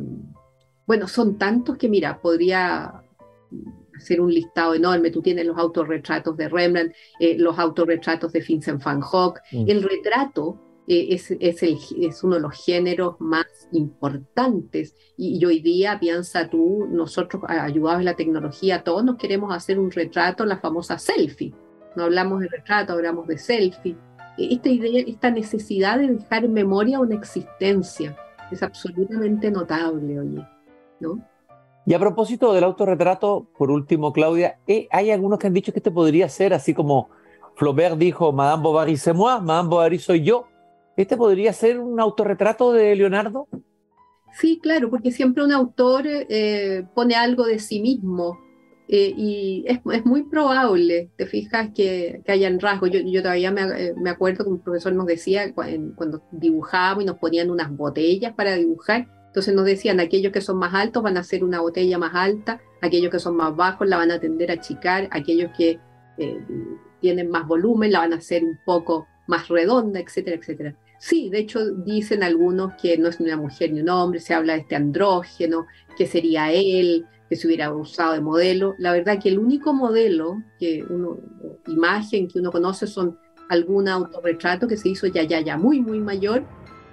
bueno, 0.86 1.08
son 1.08 1.36
tantos 1.36 1.76
que 1.76 1.88
mira, 1.88 2.20
podría 2.20 3.02
hacer 3.96 4.20
un 4.20 4.32
listado 4.32 4.74
enorme. 4.74 5.10
Tú 5.10 5.22
tienes 5.22 5.46
los 5.46 5.58
autorretratos 5.58 6.36
de 6.36 6.48
Rembrandt, 6.48 6.94
eh, 7.18 7.36
los 7.38 7.58
autorretratos 7.58 8.32
de 8.32 8.40
Vincent 8.40 8.82
van 8.82 9.00
Gogh. 9.00 9.38
Mm. 9.52 9.64
El 9.68 9.82
retrato 9.82 10.60
eh, 10.86 11.08
es, 11.10 11.30
es, 11.30 12.24
uno 12.24 12.36
de 12.36 12.42
los 12.42 12.64
géneros 12.64 13.16
más 13.18 13.46
importantes. 13.72 14.94
Y, 15.16 15.44
hoy 15.44 15.60
día, 15.60 15.98
piensa 15.98 16.48
tú, 16.48 16.86
nosotros 16.90 17.42
ayudados 17.48 18.00
en 18.00 18.04
la 18.06 18.16
tecnología, 18.16 18.84
todos 18.84 19.04
nos 19.04 19.16
queremos 19.16 19.54
hacer 19.54 19.78
un 19.78 19.90
retrato, 19.90 20.44
la 20.44 20.58
famosa 20.58 20.98
selfie. 20.98 21.54
No 21.96 22.04
hablamos 22.04 22.40
de 22.40 22.48
retrato, 22.48 22.92
hablamos 22.92 23.26
de 23.26 23.38
selfie. 23.38 23.96
E, 24.36 24.54
esta 24.54 24.68
idea, 24.68 25.04
esta 25.06 25.30
necesidad 25.30 25.98
de 25.98 26.08
dejar 26.08 26.44
en 26.44 26.52
memoria 26.52 27.00
una 27.00 27.14
existencia 27.14 28.16
es 28.50 28.62
absolutamente 28.62 29.50
notable, 29.50 30.20
oye, 30.20 30.46
¿no? 31.00 31.26
Y 31.86 31.94
a 31.94 31.98
propósito 31.98 32.52
del 32.52 32.64
autorretrato, 32.64 33.46
por 33.58 33.70
último, 33.70 34.12
Claudia, 34.12 34.58
eh, 34.66 34.88
hay 34.90 35.10
algunos 35.10 35.38
que 35.38 35.46
han 35.46 35.54
dicho 35.54 35.72
que 35.72 35.80
este 35.80 35.90
podría 35.90 36.28
ser 36.28 36.54
así 36.54 36.72
como 36.72 37.10
Flaubert 37.56 37.98
dijo, 37.98 38.32
Madame 38.32 38.62
Bovary 38.62 38.96
c'est 38.96 39.14
moi, 39.14 39.40
Madame 39.40 39.68
Bovary 39.68 39.98
soy 39.98 40.22
yo, 40.22 40.46
¿Este 40.96 41.16
podría 41.16 41.52
ser 41.52 41.80
un 41.80 41.98
autorretrato 41.98 42.72
de 42.72 42.94
Leonardo? 42.94 43.48
Sí, 44.38 44.60
claro, 44.62 44.90
porque 44.90 45.10
siempre 45.10 45.44
un 45.44 45.52
autor 45.52 46.04
eh, 46.06 46.84
pone 46.94 47.14
algo 47.14 47.46
de 47.46 47.58
sí 47.58 47.80
mismo. 47.80 48.38
eh, 48.86 49.14
y 49.16 49.64
es, 49.66 50.04
muy 50.04 50.24
probable, 50.24 51.10
te 51.16 51.26
fijas, 51.26 51.70
que, 51.74 52.20
que 52.24 52.32
hayan 52.32 52.60
rasgos. 52.60 52.90
Yo, 52.90 53.22
todavía 53.22 53.50
me, 53.50 53.94
me, 53.94 54.10
acuerdo 54.10 54.44
que 54.44 54.50
un 54.50 54.60
profesor 54.60 54.92
nos 54.92 55.06
decía 55.06 55.54
cuando 55.54 56.22
dibujábamos 56.30 57.02
y 57.02 57.06
nos 57.06 57.18
ponían 57.18 57.50
unas 57.50 57.74
botellas 57.74 58.34
para 58.34 58.54
dibujar, 58.54 59.08
entonces 59.34 59.52
nos 59.52 59.64
decían, 59.64 59.98
aquellos 59.98 60.32
que 60.32 60.40
son 60.40 60.58
más 60.58 60.72
altos 60.74 61.02
van 61.02 61.16
a 61.16 61.20
hacer 61.20 61.42
una 61.42 61.60
botella 61.60 61.98
más 61.98 62.14
alta, 62.14 62.60
aquellos 62.80 63.10
que 63.10 63.18
son 63.18 63.34
más 63.34 63.56
bajos 63.56 63.88
la 63.88 63.96
van 63.96 64.12
a 64.12 64.20
tender 64.20 64.52
a 64.52 64.54
achicar, 64.54 65.08
aquellos 65.10 65.50
que 65.58 65.80
eh, 66.18 66.38
tienen 67.00 67.30
más 67.30 67.44
volumen 67.44 67.90
la 67.90 67.98
van 67.98 68.12
a 68.12 68.18
hacer 68.18 68.44
un 68.44 68.60
poco 68.64 69.08
más 69.26 69.48
redonda, 69.48 69.98
etcétera, 69.98 70.36
etcétera. 70.36 70.76
Sí, 71.00 71.30
de 71.30 71.40
hecho 71.40 71.68
dicen 71.68 72.22
algunos 72.22 72.74
que 72.80 72.96
no 72.96 73.08
es 73.08 73.18
ni 73.18 73.26
una 73.26 73.36
mujer 73.36 73.72
ni 73.72 73.80
un 73.80 73.88
hombre, 73.88 74.20
se 74.20 74.34
habla 74.34 74.52
de 74.52 74.60
este 74.60 74.76
andrógeno, 74.76 75.66
que 75.98 76.06
sería 76.06 76.52
él, 76.52 77.04
que 77.28 77.34
se 77.34 77.48
hubiera 77.48 77.74
usado 77.74 78.12
de 78.12 78.20
modelo. 78.20 78.76
La 78.78 78.92
verdad 78.92 79.18
que 79.20 79.30
el 79.30 79.40
único 79.40 79.74
modelo, 79.74 80.44
que 80.60 80.84
uno, 80.88 81.18
imagen 81.66 82.28
que 82.28 82.38
uno 82.38 82.52
conoce 82.52 82.86
son 82.86 83.18
algún 83.48 83.88
autorretrato 83.88 84.68
que 84.68 84.76
se 84.76 84.90
hizo 84.90 85.08
ya, 85.08 85.24
ya, 85.24 85.40
ya 85.40 85.56
muy, 85.56 85.80
muy 85.80 85.98
mayor. 85.98 86.44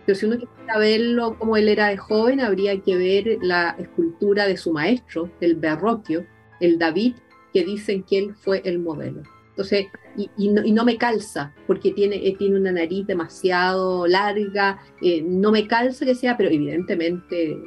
Pero 0.05 0.17
si 0.17 0.25
uno 0.25 0.37
quisiera 0.37 0.77
verlo 0.77 1.37
como 1.37 1.57
él 1.57 1.69
era 1.69 1.87
de 1.87 1.97
joven, 1.97 2.39
habría 2.39 2.79
que 2.81 2.95
ver 2.95 3.37
la 3.41 3.75
escultura 3.77 4.47
de 4.47 4.57
su 4.57 4.73
maestro, 4.73 5.29
el 5.41 5.55
Berroquio, 5.55 6.25
el 6.59 6.79
David, 6.79 7.15
que 7.53 7.63
dicen 7.63 8.03
que 8.03 8.17
él 8.17 8.35
fue 8.35 8.61
el 8.65 8.79
modelo. 8.79 9.23
Entonces, 9.49 9.87
y, 10.15 10.49
no, 10.49 10.85
me 10.85 10.97
calza, 10.97 11.53
porque 11.67 11.91
tiene, 11.91 12.15
eh, 12.15 12.35
tiene 12.37 12.57
una 12.59 12.71
nariz 12.71 13.05
demasiado 13.05 14.07
larga, 14.07 14.79
eh, 15.01 15.21
no 15.21 15.51
me 15.51 15.67
calza 15.67 16.05
que 16.05 16.15
sea, 16.15 16.37
pero 16.37 16.49
evidentemente 16.49 17.57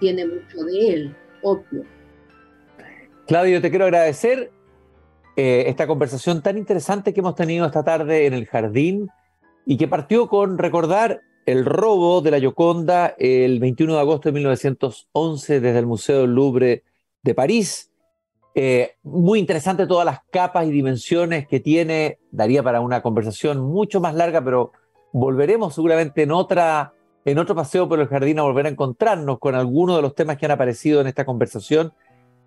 tiene 0.00 0.26
mucho 0.26 0.64
de 0.64 0.92
él 0.92 1.16
obvio. 1.42 1.84
Claudio, 3.26 3.60
te 3.60 3.70
quiero 3.70 3.86
agradecer 3.86 4.50
eh, 5.36 5.64
esta 5.66 5.86
conversación 5.86 6.42
tan 6.42 6.56
interesante 6.56 7.12
que 7.12 7.20
hemos 7.20 7.34
tenido 7.34 7.66
esta 7.66 7.84
tarde 7.84 8.26
en 8.26 8.34
el 8.34 8.46
jardín 8.46 9.08
y 9.66 9.76
que 9.76 9.86
partió 9.86 10.28
con 10.28 10.58
recordar 10.58 11.20
el 11.48 11.64
robo 11.64 12.20
de 12.20 12.30
la 12.30 12.40
Gioconda 12.40 13.14
el 13.18 13.58
21 13.58 13.94
de 13.94 14.00
agosto 14.00 14.28
de 14.28 14.34
1911 14.34 15.60
desde 15.60 15.78
el 15.78 15.86
Museo 15.86 16.20
del 16.20 16.34
Louvre 16.34 16.82
de 17.22 17.34
París. 17.34 17.90
Eh, 18.54 18.96
muy 19.02 19.38
interesante 19.38 19.86
todas 19.86 20.04
las 20.04 20.20
capas 20.30 20.66
y 20.66 20.70
dimensiones 20.70 21.48
que 21.48 21.58
tiene. 21.58 22.18
Daría 22.30 22.62
para 22.62 22.82
una 22.82 23.00
conversación 23.00 23.60
mucho 23.60 23.98
más 23.98 24.14
larga, 24.14 24.44
pero 24.44 24.72
volveremos 25.10 25.74
seguramente 25.74 26.24
en 26.24 26.32
otra 26.32 26.92
en 27.24 27.38
otro 27.38 27.54
paseo 27.54 27.88
por 27.88 27.98
el 27.98 28.08
jardín 28.08 28.38
a 28.40 28.42
volver 28.42 28.66
a 28.66 28.68
encontrarnos 28.68 29.38
con 29.38 29.54
algunos 29.54 29.96
de 29.96 30.02
los 30.02 30.14
temas 30.14 30.36
que 30.36 30.44
han 30.44 30.52
aparecido 30.52 31.00
en 31.00 31.06
esta 31.06 31.24
conversación. 31.24 31.94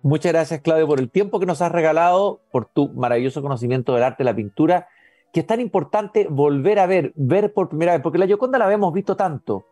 Muchas 0.02 0.32
gracias, 0.32 0.60
Claudio, 0.60 0.86
por 0.86 1.00
el 1.00 1.10
tiempo 1.10 1.40
que 1.40 1.46
nos 1.46 1.60
has 1.60 1.72
regalado, 1.72 2.40
por 2.52 2.66
tu 2.66 2.88
maravilloso 2.90 3.42
conocimiento 3.42 3.94
del 3.94 4.04
arte 4.04 4.22
la 4.22 4.36
pintura, 4.36 4.86
que 5.32 5.40
es 5.40 5.46
tan 5.46 5.60
importante 5.60 6.26
volver 6.28 6.78
a 6.78 6.86
ver, 6.86 7.12
ver 7.14 7.52
por 7.52 7.68
primera 7.68 7.92
vez, 7.92 8.02
porque 8.02 8.18
la 8.18 8.26
Gioconda 8.26 8.58
la 8.58 8.66
habíamos 8.66 8.92
visto 8.92 9.16
tanto, 9.16 9.66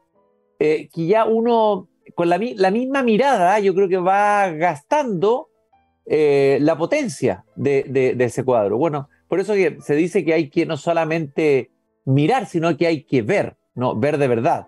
eh, 0.59 0.89
que 0.93 1.07
ya 1.07 1.27
uno, 1.27 1.89
con 2.15 2.29
la, 2.29 2.39
misma 2.39 3.03
mirada, 3.03 3.59
yo 3.61 3.75
creo 3.75 3.89
que 3.89 3.99
va 3.99 4.51
gastando 4.51 5.49
eh, 6.07 6.59
la 6.61 6.77
potencia 6.79 7.45
de, 7.57 7.85
de 7.85 8.25
ese 8.25 8.45
cuadro. 8.45 8.79
Bueno, 8.79 9.09
por 9.29 9.39
eso 9.39 9.55
se 9.55 9.95
dice 9.95 10.25
que 10.25 10.35
hay 10.35 10.51
que 10.51 10.67
no 10.67 10.77
solamente 10.77 11.71
mirar, 12.05 12.47
sino 12.47 12.77
que 12.77 12.87
hay 12.87 13.05
que 13.05 13.23
ver, 13.23 13.57
¿no? 13.75 13.95
ver 13.95 14.19
de 14.19 14.29
verdad. 14.29 14.67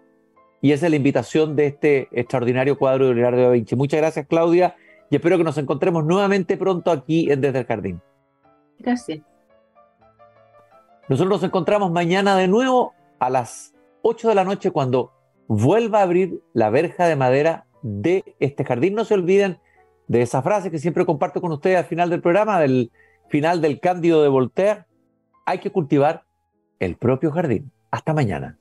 Y 0.60 0.70
esa 0.70 0.86
es 0.86 0.90
la 0.90 0.96
invitación 0.96 1.56
de 1.56 1.66
este 1.66 2.08
extraordinario 2.12 2.78
cuadro 2.78 3.08
de 3.08 3.14
Leonardo 3.14 3.42
da 3.42 3.50
Vinci. 3.50 3.74
Muchas 3.74 3.98
gracias, 3.98 4.26
Claudia, 4.28 4.76
y 5.10 5.16
espero 5.16 5.36
que 5.36 5.44
nos 5.44 5.58
encontremos 5.58 6.04
nuevamente 6.04 6.56
pronto 6.56 6.92
aquí 6.92 7.30
en 7.30 7.40
Desde 7.40 7.58
el 7.58 7.66
Jardín. 7.66 8.00
Gracias. 8.78 9.31
Nosotros 11.08 11.40
nos 11.40 11.42
encontramos 11.42 11.90
mañana 11.90 12.36
de 12.36 12.48
nuevo 12.48 12.94
a 13.18 13.28
las 13.28 13.74
8 14.02 14.28
de 14.28 14.34
la 14.34 14.44
noche 14.44 14.70
cuando 14.70 15.12
vuelva 15.48 15.98
a 15.98 16.02
abrir 16.02 16.42
la 16.52 16.70
verja 16.70 17.06
de 17.06 17.16
madera 17.16 17.66
de 17.82 18.36
este 18.38 18.64
jardín. 18.64 18.94
No 18.94 19.04
se 19.04 19.14
olviden 19.14 19.58
de 20.06 20.22
esa 20.22 20.42
frase 20.42 20.70
que 20.70 20.78
siempre 20.78 21.04
comparto 21.04 21.40
con 21.40 21.52
ustedes 21.52 21.78
al 21.78 21.84
final 21.84 22.08
del 22.08 22.22
programa, 22.22 22.60
del 22.60 22.92
final 23.28 23.60
del 23.60 23.80
Cándido 23.80 24.22
de 24.22 24.28
Voltaire. 24.28 24.84
Hay 25.44 25.58
que 25.58 25.70
cultivar 25.70 26.24
el 26.78 26.96
propio 26.96 27.32
jardín. 27.32 27.72
Hasta 27.90 28.14
mañana. 28.14 28.58